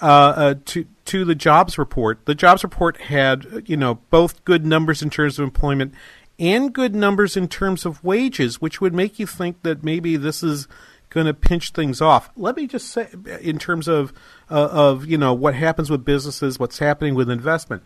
[0.00, 2.26] Uh, uh, to to the jobs report.
[2.26, 5.94] The jobs report had you know both good numbers in terms of employment
[6.38, 10.42] and good numbers in terms of wages, which would make you think that maybe this
[10.42, 10.66] is
[11.08, 12.30] going to pinch things off.
[12.36, 13.08] Let me just say,
[13.40, 14.12] in terms of
[14.50, 17.84] uh, of you know what happens with businesses, what's happening with investment,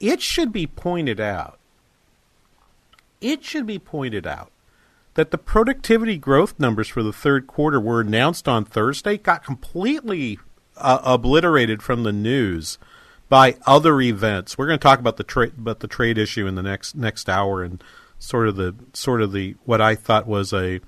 [0.00, 1.58] it should be pointed out.
[3.20, 4.50] It should be pointed out
[5.14, 10.38] that the productivity growth numbers for the third quarter were announced on Thursday, got completely
[10.76, 12.78] uh, obliterated from the news
[13.28, 14.56] by other events.
[14.56, 17.28] We're going to talk about the trade about the trade issue in the next next
[17.28, 17.82] hour and
[18.18, 20.80] sort of the sort of the what I thought was a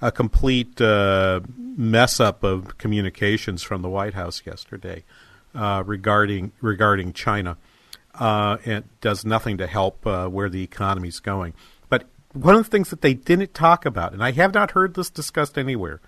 [0.00, 5.04] a complete uh, mess up of communications from the White House yesterday
[5.54, 7.56] uh, regarding regarding China.
[8.18, 11.54] Uh, it does nothing to help uh, where the economy's going.
[11.88, 14.94] But one of the things that they didn't talk about, and I have not heard
[14.94, 16.00] this discussed anywhere,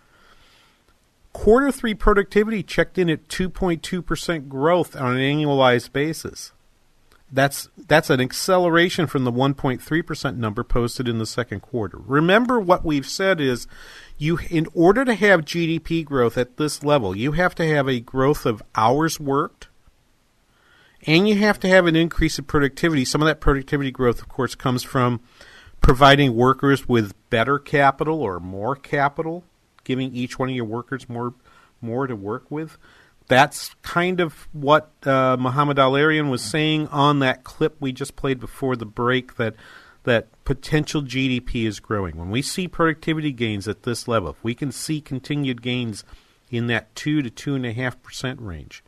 [1.32, 6.52] quarter three productivity checked in at 2.2% growth on an annualized basis.
[7.30, 11.98] That's that's an acceleration from the 1.3% number posted in the second quarter.
[11.98, 13.66] Remember what we've said is
[14.16, 17.98] you in order to have GDP growth at this level, you have to have a
[17.98, 19.66] growth of hours worked
[21.07, 23.04] and you have to have an increase in productivity.
[23.04, 25.20] Some of that productivity growth of course comes from
[25.80, 29.44] providing workers with better capital or more capital,
[29.84, 31.34] giving each one of your workers more
[31.80, 32.78] more to work with
[33.28, 38.38] that's kind of what uh, Mohamed El-Erian was saying on that clip we just played
[38.38, 39.54] before the break that
[40.04, 42.16] that potential GDP is growing.
[42.16, 46.04] When we see productivity gains at this level, if we can see continued gains
[46.48, 48.84] in that two to two and a half percent range,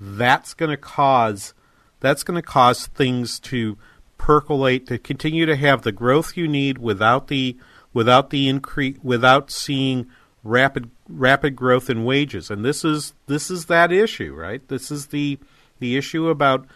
[0.00, 1.54] that's going to cause
[2.00, 3.78] that's going to cause things to
[4.18, 7.56] percolate to continue to have the growth you need without the
[7.92, 10.06] without the increase without seeing
[10.42, 12.50] rapid rapid growth in wages.
[12.50, 14.66] And this is this is that issue right?
[14.68, 15.38] This is the
[15.78, 16.66] the issue about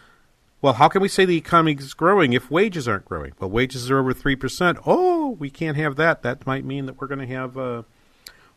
[0.61, 3.33] well how can we say the economy is growing if wages aren't growing?
[3.39, 6.23] Well wages are over 3% oh we can't have that.
[6.23, 7.83] That might mean that we're going to have uh,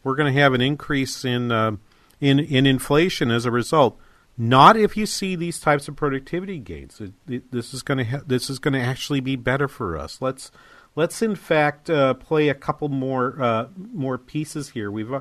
[0.02, 1.76] we're going to have an increase in uh,
[2.20, 3.98] in in inflation as a result
[4.38, 8.04] not if you see these types of productivity gains it, it, this is going to
[8.04, 10.50] ha- this is going to actually be better for us let's
[10.94, 14.90] let's in fact uh, play a couple more uh, more pieces here.
[14.90, 15.20] We've uh,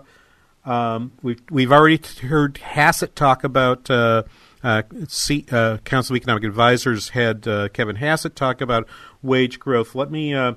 [0.65, 4.23] um, we've we've already heard Hassett talk about uh,
[4.63, 8.87] Uh, C, uh, Council of Economic Advisors had uh, Kevin Hassett talk about
[9.23, 9.95] wage growth.
[9.95, 10.53] Let me uh,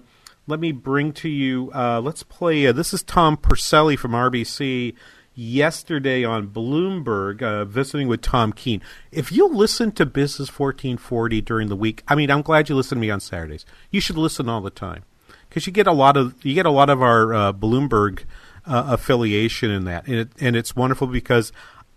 [0.47, 1.71] let me bring to you.
[1.75, 2.71] Uh, let's play.
[2.71, 4.95] This is Tom Porcelli from RBC
[5.35, 8.80] yesterday on Bloomberg, uh, visiting with Tom Keene.
[9.11, 12.97] If you listen to Business 1440 during the week, I mean, I'm glad you listen
[12.97, 13.66] to me on Saturdays.
[13.91, 15.05] You should listen all the time
[15.49, 18.24] because you get a lot of you get a lot of our uh, Bloomberg
[18.66, 21.53] uh, affiliation in that, and, it, and it's wonderful because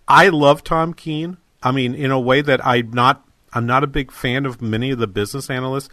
[0.07, 1.37] I love Tom Keene.
[1.63, 4.91] I mean, in a way that I'm not I'm not a big fan of many
[4.91, 5.89] of the business analysts,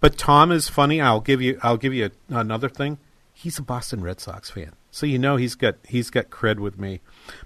[0.00, 1.00] but Tom is funny.
[1.00, 2.98] I'll give you I'll give you a, another thing.
[3.32, 6.78] He's a Boston Red Sox fan, so you know he's got he's got cred with
[6.78, 7.00] me.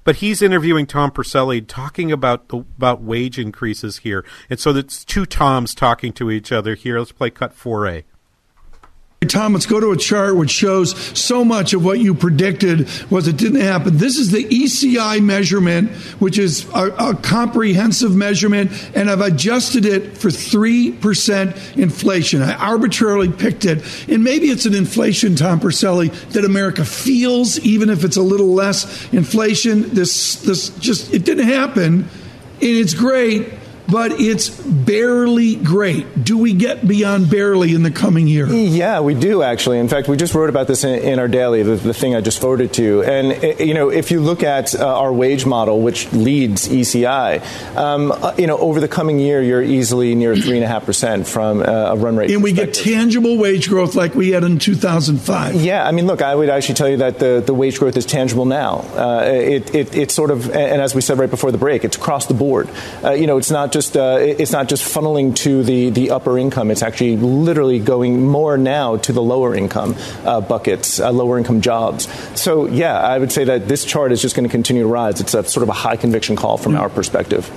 [0.05, 5.03] But he's interviewing Tom Porcelli, talking about the, about wage increases here, and so it's
[5.03, 6.99] two Toms talking to each other here.
[6.99, 8.05] Let's play cut four A.
[9.27, 13.27] Tom, let's go to a chart which shows so much of what you predicted was
[13.27, 13.97] it didn't happen.
[13.97, 15.91] This is the ECI measurement,
[16.21, 22.43] which is a, a comprehensive measurement, and I've adjusted it for 3% inflation.
[22.43, 23.83] I arbitrarily picked it.
[24.09, 28.55] And maybe it's an inflation, Tom Porcelli, that America feels, even if it's a little
[28.55, 29.93] less inflation.
[29.95, 32.03] This, this just, it didn't happen.
[32.05, 32.09] And
[32.61, 33.53] it's great
[33.91, 36.23] but it's barely great.
[36.23, 38.47] Do we get beyond barely in the coming year?
[38.47, 39.79] Yeah, we do actually.
[39.79, 42.21] In fact, we just wrote about this in, in our daily, the, the, thing I
[42.21, 43.03] just forwarded to you.
[43.03, 47.77] And eh, you know, if you look at uh, our wage model, which leads ECI,
[47.77, 50.85] um, uh, you know, over the coming year, you're easily near three and a half
[50.85, 52.31] percent from uh, a run rate.
[52.31, 55.55] And we get tangible wage growth like we had in 2005.
[55.55, 58.05] Yeah, I mean, look, I would actually tell you that the, the wage growth is
[58.05, 58.81] tangible now.
[58.95, 61.97] Uh, it, it, it's sort of, and as we said right before the break, it's
[61.97, 62.69] across the board.
[63.03, 66.39] Uh, you know, it's not just uh, it's not just funneling to the, the upper
[66.39, 66.71] income.
[66.71, 71.61] It's actually literally going more now to the lower income uh, buckets, uh, lower income
[71.61, 72.09] jobs.
[72.41, 75.21] So yeah, I would say that this chart is just going to continue to rise.
[75.21, 77.51] It's a sort of a high conviction call from our perspective.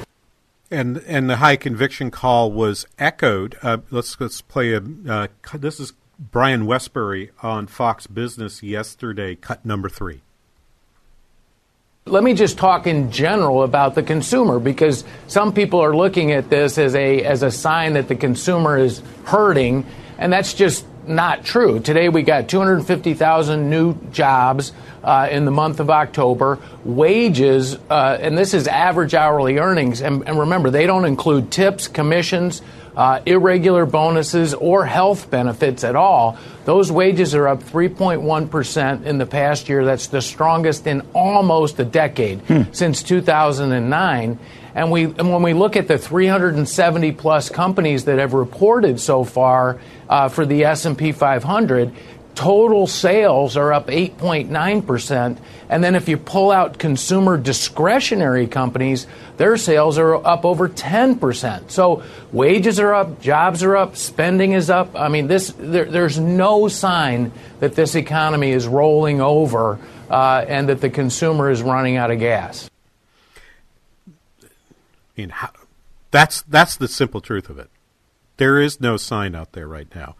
[0.70, 3.58] And and the high conviction call was echoed.
[3.62, 4.82] Uh, let's let's play a.
[5.10, 9.36] Uh, this is Brian Wesbury on Fox Business yesterday.
[9.36, 10.22] Cut number three.
[12.08, 16.50] Let me just talk in general about the consumer because some people are looking at
[16.50, 19.86] this as a as a sign that the consumer is hurting,
[20.18, 21.80] and that's just not true.
[21.80, 24.74] Today we got 250,000 new jobs
[25.04, 26.58] uh, in the month of October.
[26.84, 31.88] Wages, uh, and this is average hourly earnings, and, and remember they don't include tips,
[31.88, 32.64] commissions
[32.96, 36.38] uh, irregular bonuses, or health benefits at all.
[36.66, 39.86] Those wages are up 3.1% in the past year.
[39.86, 42.64] That's the strongest in almost a decade hmm.
[42.72, 44.40] since 2009.
[44.74, 49.24] And, we, and when we look at the 370 plus companies that have reported so
[49.24, 51.94] far uh, for the S&P 500,
[52.36, 55.38] total sales are up 8.9%.
[55.70, 59.08] And then if you pull out consumer discretionary companies,
[59.38, 61.72] their sales are up over 10%.
[61.72, 64.96] So wages are up, jobs are up, spending is up.
[64.96, 69.80] I mean, this there, there's no sign that this economy is rolling over
[70.10, 72.70] uh, and that the consumer is running out of gas.
[74.44, 74.50] I
[75.16, 75.52] mean, how,
[76.12, 77.70] that's, that's the simple truth of it.
[78.38, 80.16] There is no sign out there right now.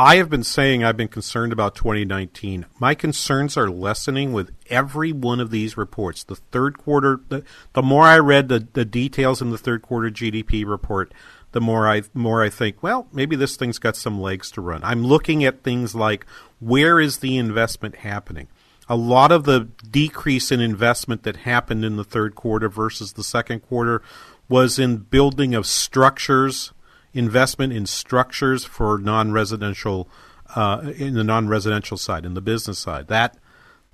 [0.00, 2.66] I have been saying I've been concerned about 2019.
[2.78, 6.22] My concerns are lessening with every one of these reports.
[6.22, 7.42] The third quarter, the,
[7.72, 11.12] the more I read the, the details in the third quarter GDP report,
[11.50, 14.84] the more I more I think, well, maybe this thing's got some legs to run.
[14.84, 16.26] I'm looking at things like
[16.60, 18.46] where is the investment happening?
[18.88, 23.24] A lot of the decrease in investment that happened in the third quarter versus the
[23.24, 24.00] second quarter
[24.48, 26.72] was in building of structures
[27.18, 30.08] investment in structures for non-residential
[30.54, 33.08] uh, in the non-residential side, in the business side.
[33.08, 33.36] That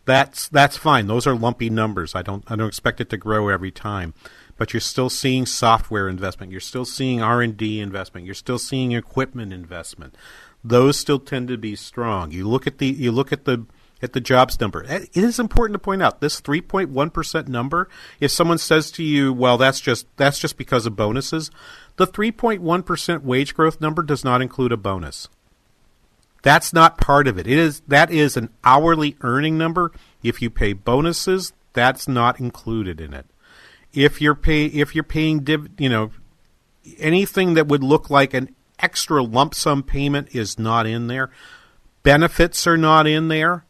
[0.05, 1.07] that's that's fine.
[1.07, 2.14] Those are lumpy numbers.
[2.14, 4.14] I don't I don't expect it to grow every time,
[4.57, 6.53] but you're still seeing software investment.
[6.53, 8.27] You're still seeing R and D investment.
[8.27, 10.14] You're still seeing equipment investment.
[10.62, 12.31] Those still tend to be strong.
[12.31, 13.66] You look at the you look at the
[14.03, 14.85] at the jobs number.
[14.85, 17.89] It is important to point out this 3.1% number.
[18.20, 21.51] If someone says to you, "Well, that's just that's just because of bonuses,"
[21.97, 25.29] The 3.1% wage growth number does not include a bonus.
[26.43, 27.47] That's not part of it.
[27.47, 29.93] It is that is an hourly earning number.
[30.23, 33.25] If you pay bonuses, that's not included in it.
[33.95, 36.11] If you're pay if you're paying div, you know
[36.99, 41.31] anything that would look like an extra lump sum payment is not in there.
[42.03, 43.65] Benefits are not in there.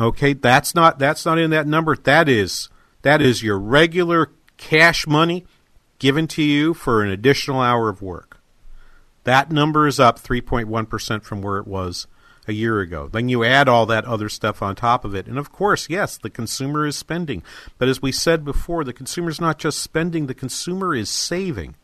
[0.00, 1.94] Okay, that's not that's not in that number.
[1.96, 2.68] That is
[3.02, 5.46] that is your regular cash money
[5.98, 8.40] given to you for an additional hour of work.
[9.24, 12.06] That number is up 3.1% from where it was
[12.46, 13.08] a year ago.
[13.08, 15.26] Then you add all that other stuff on top of it.
[15.26, 17.42] And of course, yes, the consumer is spending.
[17.76, 21.76] But as we said before, the consumer is not just spending, the consumer is saving.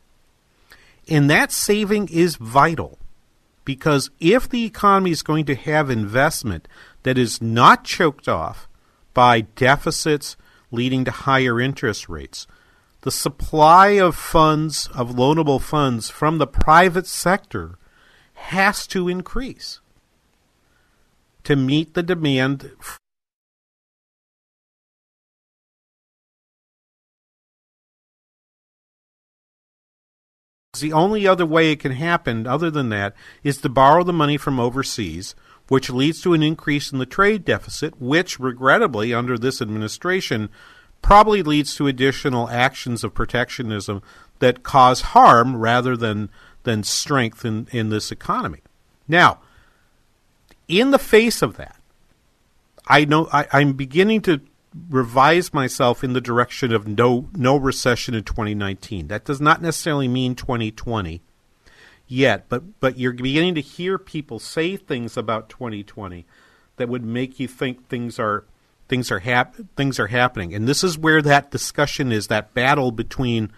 [1.08, 2.98] And that saving is vital
[3.64, 6.66] because if the economy is going to have investment
[7.02, 8.68] that is not choked off
[9.12, 10.36] by deficits
[10.70, 12.46] leading to higher interest rates,
[13.04, 17.78] the supply of funds, of loanable funds from the private sector
[18.32, 19.80] has to increase
[21.44, 22.70] to meet the demand
[30.80, 34.36] The only other way it can happen, other than that, is to borrow the money
[34.36, 35.34] from overseas,
[35.68, 40.48] which leads to an increase in the trade deficit, which, regrettably, under this administration,
[41.04, 44.02] probably leads to additional actions of protectionism
[44.38, 46.30] that cause harm rather than,
[46.62, 48.60] than strength in, in this economy.
[49.06, 49.40] Now,
[50.66, 51.76] in the face of that,
[52.86, 54.40] I know I, I'm beginning to
[54.88, 59.08] revise myself in the direction of no no recession in 2019.
[59.08, 61.20] That does not necessarily mean 2020
[62.08, 66.24] yet, but but you're beginning to hear people say things about 2020
[66.76, 68.44] that would make you think things are
[68.88, 70.54] things are hap- things are happening.
[70.54, 73.50] And this is where that discussion is that battle between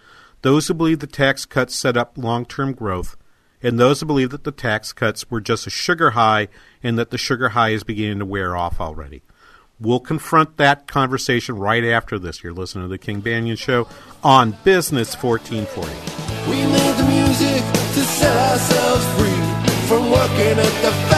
[0.42, 3.16] those who believe the tax cuts set up long-term growth
[3.62, 6.48] and those who believe that the tax cuts were just a sugar high
[6.82, 9.22] and that the sugar high is beginning to wear off already.
[9.78, 12.42] We'll confront that conversation right after this.
[12.42, 13.88] You're listening to the King Banaian Show
[14.24, 16.50] on Business 1440.
[16.50, 17.62] We made the music
[17.94, 21.15] to set ourselves free from working at the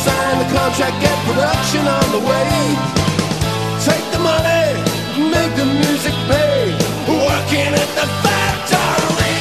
[0.00, 2.76] Now it's signed the contract, get production on the way.
[3.84, 4.74] Take the money,
[5.30, 6.72] make the music pay.
[7.08, 9.34] Working at the factory.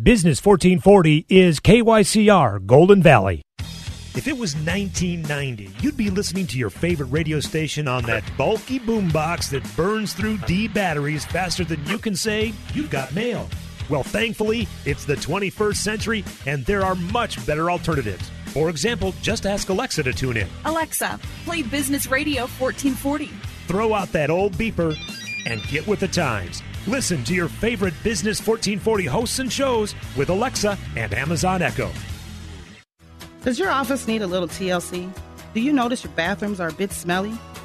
[0.00, 3.42] Business 1440 is KYCR Golden Valley.
[4.14, 8.80] If it was 1990, you'd be listening to your favorite radio station on that bulky
[8.80, 13.48] boombox that burns through D batteries faster than you can say you've got mail.
[13.88, 18.30] Well, thankfully, it's the 21st century and there are much better alternatives.
[18.48, 20.48] For example, just ask Alexa to tune in.
[20.64, 23.26] Alexa, play Business Radio 1440.
[23.66, 24.96] Throw out that old beeper
[25.46, 26.62] and get with the times.
[26.86, 31.90] Listen to your favorite Business 1440 hosts and shows with Alexa and Amazon Echo.
[33.42, 35.10] Does your office need a little TLC?
[35.54, 37.38] Do you notice your bathrooms are a bit smelly?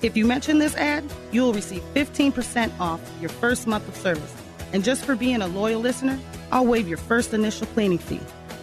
[0.00, 4.34] If you mention this ad, you will receive 15% off your first month of service.
[4.72, 6.18] And just for being a loyal listener,
[6.52, 8.20] I'll waive your first initial cleaning fee.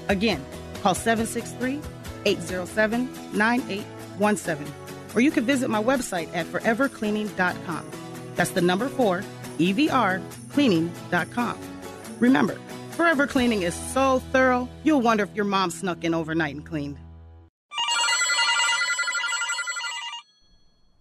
[0.07, 0.43] Again,
[0.81, 1.81] call 763
[2.25, 4.73] 807 9817.
[5.13, 7.91] Or you can visit my website at forevercleaning.com.
[8.35, 9.23] That's the number four,
[9.57, 10.21] EVR,
[10.51, 11.57] cleaning.com.
[12.19, 12.57] Remember,
[12.91, 16.97] Forever Cleaning is so thorough, you'll wonder if your mom snuck in overnight and cleaned.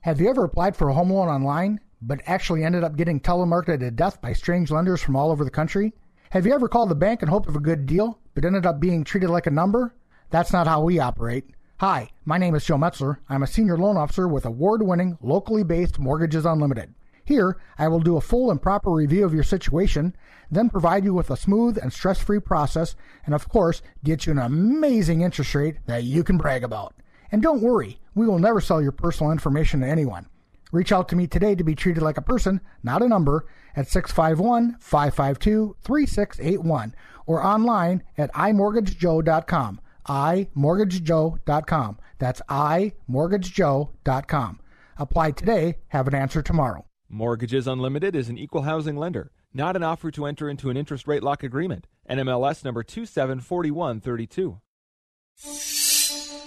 [0.05, 3.78] Have you ever applied for a home loan online, but actually ended up getting telemarketed
[3.78, 5.94] to death by strange lenders from all over the country?
[6.28, 8.80] Have you ever called the bank and hoped of a good deal, but ended up
[8.80, 9.94] being treated like a number?
[10.28, 11.46] That's not how we operate.
[11.78, 13.16] Hi, my name is Joe Metzler.
[13.30, 16.92] I'm a senior loan officer with award winning, locally based Mortgages Unlimited.
[17.24, 20.14] Here, I will do a full and proper review of your situation,
[20.50, 22.94] then provide you with a smooth and stress free process,
[23.24, 26.94] and of course, get you an amazing interest rate that you can brag about.
[27.32, 30.26] And don't worry, we will never sell your personal information to anyone.
[30.72, 33.46] Reach out to me today to be treated like a person, not a number,
[33.76, 36.94] at 651 552 3681
[37.26, 39.80] or online at imortgagejoe.com.
[40.06, 41.98] imortgagejoe.com.
[42.18, 44.60] That's imortgagejoe.com.
[44.96, 46.86] Apply today, have an answer tomorrow.
[47.08, 51.06] Mortgages Unlimited is an equal housing lender, not an offer to enter into an interest
[51.06, 51.86] rate lock agreement.
[52.10, 54.60] NMLS number 274132.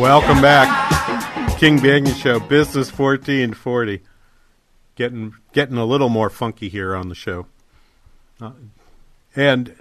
[0.00, 1.58] Welcome back.
[1.58, 4.00] King Banaian Show, Business 1440.
[4.94, 7.48] Getting getting a little more funky here on the show.
[8.40, 8.52] Uh,
[9.36, 9.76] and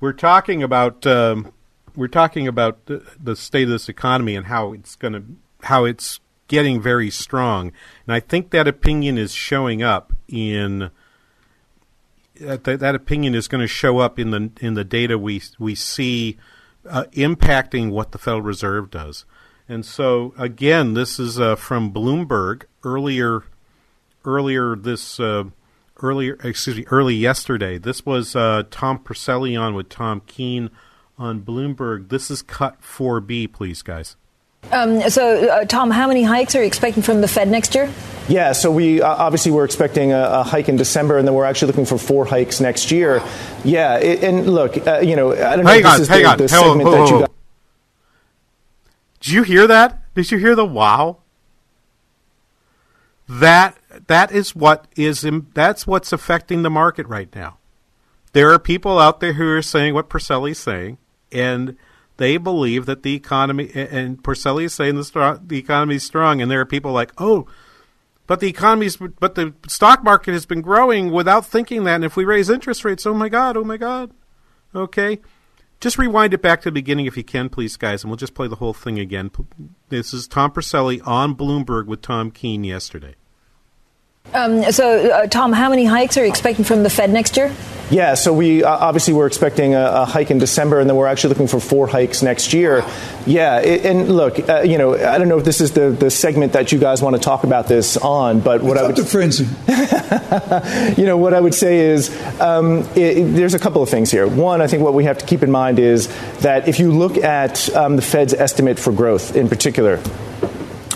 [0.00, 1.52] we're talking about um,
[1.94, 5.22] we're talking about the, the state of this economy and how it's going to
[5.62, 7.70] how it's getting very strong.
[8.08, 10.90] And I think that opinion is showing up in
[12.40, 15.76] that, that opinion is going to show up in the in the data we we
[15.76, 16.38] see
[16.88, 19.24] uh, impacting what the Federal Reserve does.
[19.68, 23.44] And so again, this is uh, from Bloomberg earlier
[24.24, 25.44] earlier this uh,
[26.02, 27.78] earlier excuse me early yesterday.
[27.78, 30.70] This was uh, Tom Porcelli on with Tom Keene
[31.18, 32.08] on Bloomberg.
[32.10, 34.16] This is cut 4B, please, guys.
[34.72, 37.92] Um, so, uh, Tom, how many hikes are you expecting from the Fed next year?
[38.28, 41.44] Yeah, so we uh, obviously we're expecting a, a, hike in December, and then we're
[41.44, 43.22] actually looking for four hikes next year.
[43.64, 46.08] Yeah, it, and look, uh, you know, I don't know hang if this on, is
[46.08, 46.38] hang the, on.
[46.38, 46.64] the Hang on.
[46.64, 47.32] segment Whoa, that whoa, you got.
[49.20, 50.14] Did you hear that?
[50.14, 51.18] Did you hear the wow?
[53.28, 53.76] That
[54.08, 57.58] that is what is that's what's affecting the market right now.
[58.32, 60.98] There are people out there who are saying what Porcelli's saying,
[61.30, 61.76] and
[62.16, 66.40] they believe that the economy and Porcelli is saying the, strong, the economy is strong,
[66.40, 67.46] and there are people like, oh,
[68.26, 72.16] but the economy's but the stock market has been growing without thinking that, and if
[72.16, 74.12] we raise interest rates, oh my god, oh my god,
[74.74, 75.20] okay.
[75.78, 78.34] Just rewind it back to the beginning if you can, please, guys, and we'll just
[78.34, 79.30] play the whole thing again.
[79.90, 83.14] This is Tom Porcelli on Bloomberg with Tom Keene yesterday.
[84.34, 87.54] Um, so, uh, Tom, how many hikes are you expecting from the Fed next year?
[87.88, 91.06] Yeah, so we uh, obviously we're expecting a, a, hike in December, and then we're
[91.06, 92.84] actually looking for four hikes next year.
[93.26, 96.10] Yeah, it, and look, uh, you know, I don't know if this is the, the
[96.10, 98.96] segment that you guys want to talk about this on, but what it's I would
[98.96, 99.44] to frenzy.
[101.00, 102.10] you know, what I would say is
[102.40, 104.26] um, it, there's a couple of things here.
[104.26, 106.08] One, I think what we have to keep in mind is
[106.38, 110.02] that if you look at um, the Fed's estimate for growth in particular,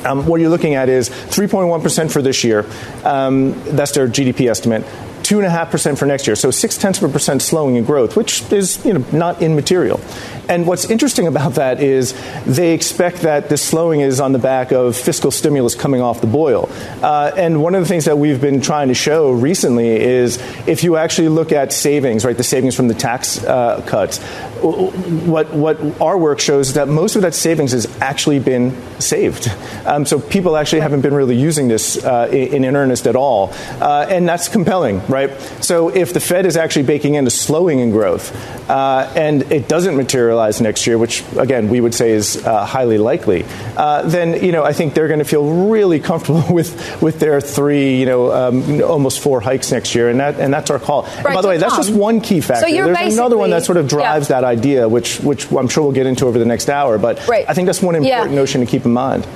[0.04, 2.66] um, what you're looking at is 3.1% for this year.
[3.04, 4.84] Um, that's their GDP estimate.
[5.22, 7.76] Two and a half percent for next year, so six tenths of a percent slowing
[7.76, 10.00] in growth, which is you know not immaterial.
[10.48, 14.72] And what's interesting about that is they expect that this slowing is on the back
[14.72, 16.68] of fiscal stimulus coming off the boil.
[17.00, 20.82] Uh, and one of the things that we've been trying to show recently is if
[20.82, 24.18] you actually look at savings, right, the savings from the tax uh, cuts,
[24.60, 29.50] what what our work shows is that most of that savings has actually been saved.
[29.84, 33.52] Um, so people actually haven't been really using this uh, in, in, earnest at all,
[33.80, 35.38] uh, and that's compelling, right?
[35.62, 38.34] So if the Fed is actually baking in a slowing in growth,
[38.68, 42.98] uh, and it doesn't materialize next year, which again we would say is uh, highly
[42.98, 43.44] likely,
[43.76, 47.40] uh, then you know I think they're going to feel really comfortable with with their
[47.40, 51.02] three, you know, um, almost four hikes next year, and that and that's our call.
[51.02, 52.66] Right, and by the way, that's just one key factor.
[52.66, 54.40] so you're There's another one that sort of drives yeah.
[54.40, 56.98] that idea, which which I'm sure we'll get into over the next hour.
[56.98, 57.44] But Right.
[57.48, 58.16] I think that's one Yeah.
[58.16, 59.26] important notion to keep in mind.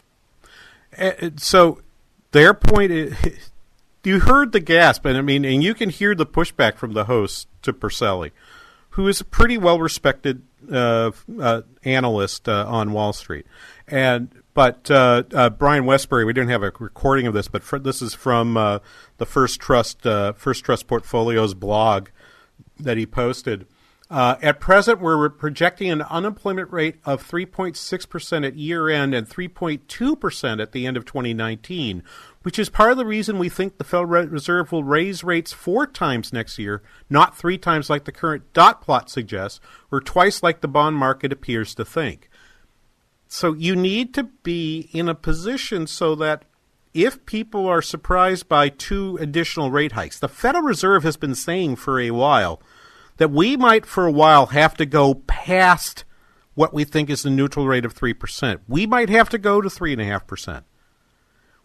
[0.99, 1.81] Uh, so
[2.33, 3.15] their point is,
[4.05, 7.05] you heard the gasp, and I mean, and you can hear the pushback from the
[7.05, 8.31] host to Porcelli,
[8.91, 11.11] who is a pretty well respected uh,
[11.41, 13.47] uh, analyst uh, on Wall Street,
[13.89, 17.79] and but uh, uh, Brian Wesbury, we didn't have a recording of this, but fr-
[17.79, 18.79] this is from uh,
[19.19, 22.09] the First Trust uh, First Trust Portfolios blog
[22.79, 23.67] that he posted.
[24.15, 30.63] Uh, at present, we're projecting an unemployment rate of 3.6% at year end and 3.2%
[30.63, 32.01] at the end of 2019,
[32.43, 35.85] which is part of the reason we think the Federal Reserve will raise rates four
[35.85, 39.59] times next year, not three times like the current dot plot suggests,
[39.91, 42.31] or twice like the bond market appears to think.
[43.27, 46.45] So you need to be in a position so that
[46.95, 51.75] if people are surprised by two additional rate hikes, the Federal Reserve has been saying
[51.75, 52.63] for a while
[53.17, 56.05] that we might for a while have to go past
[56.55, 58.61] what we think is the neutral rate of 3%.
[58.69, 60.65] We might have to go to 3.5%,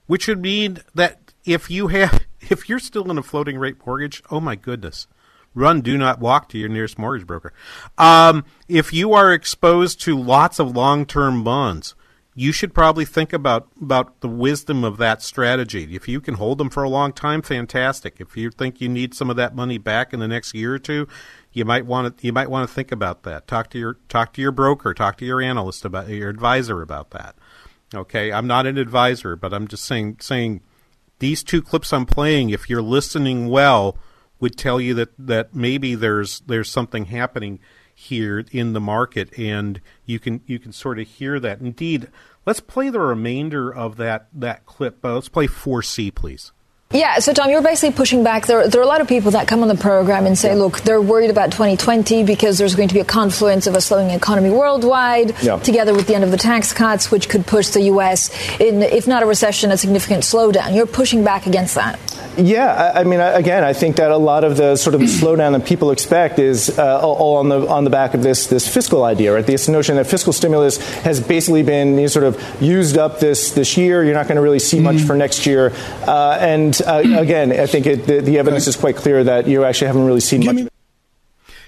[0.07, 4.23] which would mean that if you have if you're still in a floating rate mortgage,
[4.31, 5.07] oh my goodness.
[5.55, 7.53] Run, do not walk to your nearest mortgage broker.
[7.97, 11.95] Um, if you are exposed to lots of long term bonds,
[12.39, 15.93] you should probably think about about the wisdom of that strategy.
[15.93, 18.21] If you can hold them for a long time, fantastic.
[18.21, 20.79] If you think you need some of that money back in the next year or
[20.79, 21.05] two,
[21.51, 23.45] you might want to you might want to think about that.
[23.45, 27.11] Talk to your talk to your broker, talk to your analyst about your advisor about
[27.11, 27.35] that.
[27.93, 30.61] Okay, I'm not an advisor, but I'm just saying saying
[31.19, 32.51] these two clips I'm playing.
[32.51, 33.97] If you're listening well,
[34.39, 37.59] would tell you that that maybe there's there's something happening
[37.99, 41.59] here in the market, and you can you can sort of hear that.
[41.59, 42.07] Indeed,
[42.45, 45.03] let's play the remainder of that that clip.
[45.03, 46.53] Uh, let's play 4C, please.
[46.91, 48.47] Yeah, so Tom, you're basically pushing back.
[48.47, 50.79] There, there are a lot of people that come on the program and say, look,
[50.81, 54.49] they're worried about 2020 because there's going to be a confluence of a slowing economy
[54.49, 55.59] worldwide, Yeah.
[55.59, 58.31] together with the end of the tax cuts, which could push the U.S.
[58.59, 60.75] in, if not a recession, a significant slowdown.
[60.75, 61.99] You're pushing back against that.
[62.39, 65.51] Yeah, I, I mean, again, I think that a lot of the sort of slowdown
[65.55, 69.03] that people expect is uh, all- on the on the back of this this fiscal
[69.03, 69.45] idea, right?
[69.45, 73.51] This notion that fiscal stimulus has basically been you know, sort of used up this
[73.51, 74.03] this year.
[74.03, 75.71] You're not going to really see much for next year.
[76.07, 79.63] Uh, and uh, again, I think it, the, the evidence is quite clear that you
[79.63, 80.71] actually haven't really seen much.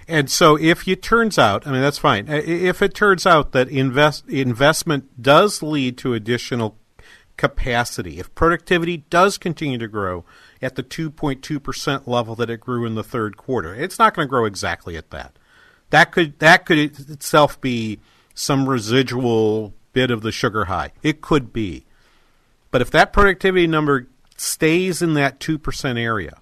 [0.07, 2.27] And so, if it turns out, I mean, that's fine.
[2.27, 6.77] If it turns out that invest investment does lead to additional
[7.37, 10.25] capacity, if productivity does continue to grow
[10.61, 14.27] at the 2.2 percent level that it grew in the third quarter, it's not going
[14.27, 15.37] to grow exactly at that.
[15.91, 17.99] That could that could itself be
[18.33, 20.91] some residual bit of the sugar high.
[21.03, 21.85] It could be,
[22.69, 24.07] but if that productivity number
[24.41, 26.41] stays in that two percent area,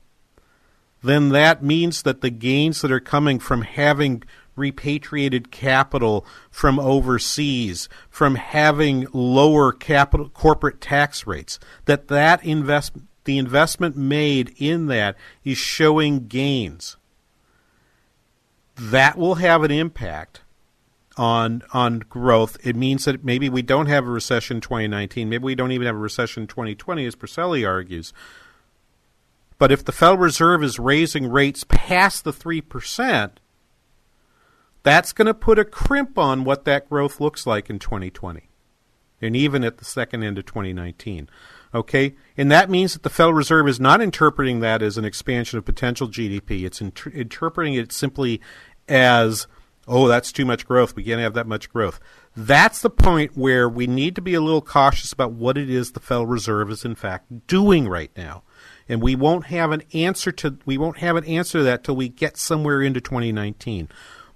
[1.03, 4.23] then that means that the gains that are coming from having
[4.55, 12.93] repatriated capital from overseas, from having lower capital corporate tax rates, that that invest
[13.25, 16.97] the investment made in that is showing gains.
[18.75, 20.41] That will have an impact
[21.19, 22.57] on on growth.
[22.63, 25.27] It means that maybe we don't have a recession in 2019.
[25.27, 28.13] Maybe we don't even have a recession in 2020, as Porcelli argues.
[29.57, 33.31] But if the Federal Reserve is raising rates past the 3%,
[34.81, 38.49] that's going to put a crimp on what that growth looks like in 2020
[39.21, 41.29] and even at the second end of 2019.
[41.73, 42.15] Okay?
[42.37, 45.65] And that means that the Federal Reserve is not interpreting that as an expansion of
[45.65, 46.63] potential GDP.
[46.63, 48.39] It's inter- interpreting it simply
[48.87, 49.47] as,
[49.89, 50.95] oh, that's too much growth.
[50.95, 51.99] We can't have that much growth.
[52.37, 55.91] That's the point where we need to be a little cautious about what it is
[55.91, 58.43] the Federal Reserve is in fact doing right now.
[58.87, 61.95] And we won't have an answer to we won't have an answer to that till
[61.95, 63.89] we get somewhere into 2019.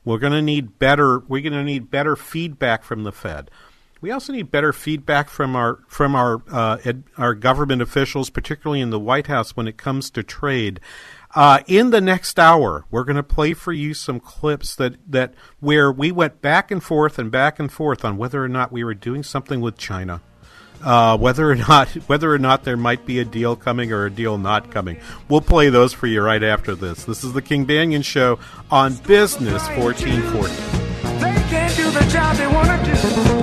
[0.04, 3.50] We're going to need better we're going to need better feedback from the Fed.
[4.04, 8.82] We also need better feedback from our from our uh, ed, our government officials, particularly
[8.82, 10.82] in the White House, when it comes to trade.
[11.36, 15.34] Uh, in the next hour, we're going to play for you some clips that, that
[15.60, 18.84] where we went back and forth and back and forth on whether or not we
[18.84, 20.22] were doing something with China,
[20.84, 24.12] uh, whether or not whether or not there might be a deal coming or a
[24.12, 25.00] deal not coming.
[25.28, 27.06] We'll play those for you right after this.
[27.06, 28.38] This is the King Banaian Show
[28.70, 30.54] on Business 1440.
[31.20, 33.43] They can't do the job they want to do.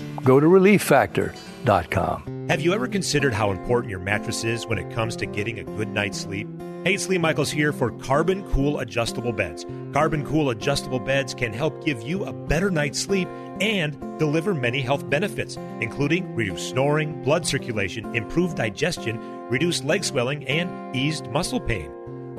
[0.23, 2.47] Go to relieffactor.com.
[2.49, 5.63] Have you ever considered how important your mattress is when it comes to getting a
[5.63, 6.47] good night's sleep?
[6.83, 9.65] Hey, it's Lee Michaels here for Carbon Cool Adjustable Beds.
[9.93, 13.27] Carbon Cool Adjustable Beds can help give you a better night's sleep
[13.61, 19.19] and deliver many health benefits, including reduced snoring, blood circulation, improved digestion,
[19.49, 21.91] reduced leg swelling, and eased muscle pain.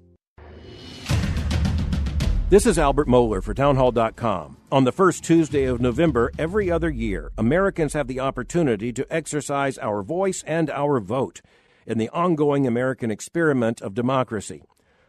[2.50, 4.58] This is Albert Mohler for Townhall.com.
[4.70, 9.76] On the first Tuesday of November every other year, Americans have the opportunity to exercise
[9.78, 11.40] our voice and our vote
[11.84, 14.62] in the ongoing American experiment of democracy.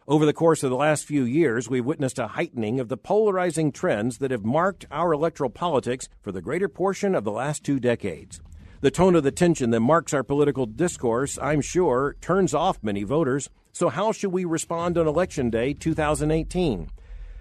[0.08, 3.72] Over the course of the last few years, we've witnessed a heightening of the polarizing
[3.72, 7.80] trends that have marked our electoral politics for the greater portion of the last two
[7.80, 8.40] decades.
[8.82, 13.02] The tone of the tension that marks our political discourse, I'm sure, turns off many
[13.02, 13.50] voters.
[13.72, 16.88] So, how should we respond on Election Day 2018?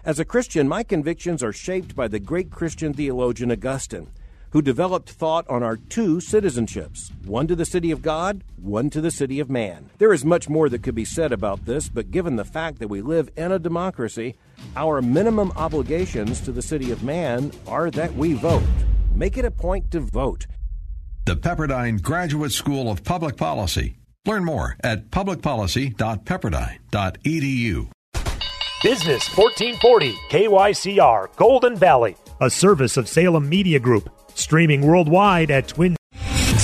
[0.04, 4.10] As a Christian, my convictions are shaped by the great Christian theologian Augustine,
[4.56, 9.02] who developed thought on our two citizenships one to the city of God, one to
[9.02, 9.90] the city of man.
[9.98, 12.88] There is much more that could be said about this, but given the fact that
[12.88, 14.38] we live in a democracy,
[14.78, 18.64] our minimum obligations to the city of man are that we vote.
[19.14, 20.48] Make it a point to vote.
[21.26, 23.98] The Pepperdine Graduate School of Public Policy.
[24.26, 27.90] Learn more at publicpolicy.pepperdine.edu.
[28.84, 35.96] Business 1440 KYCR Golden Valley, a service of Salem Media Group, streaming worldwide at Twin.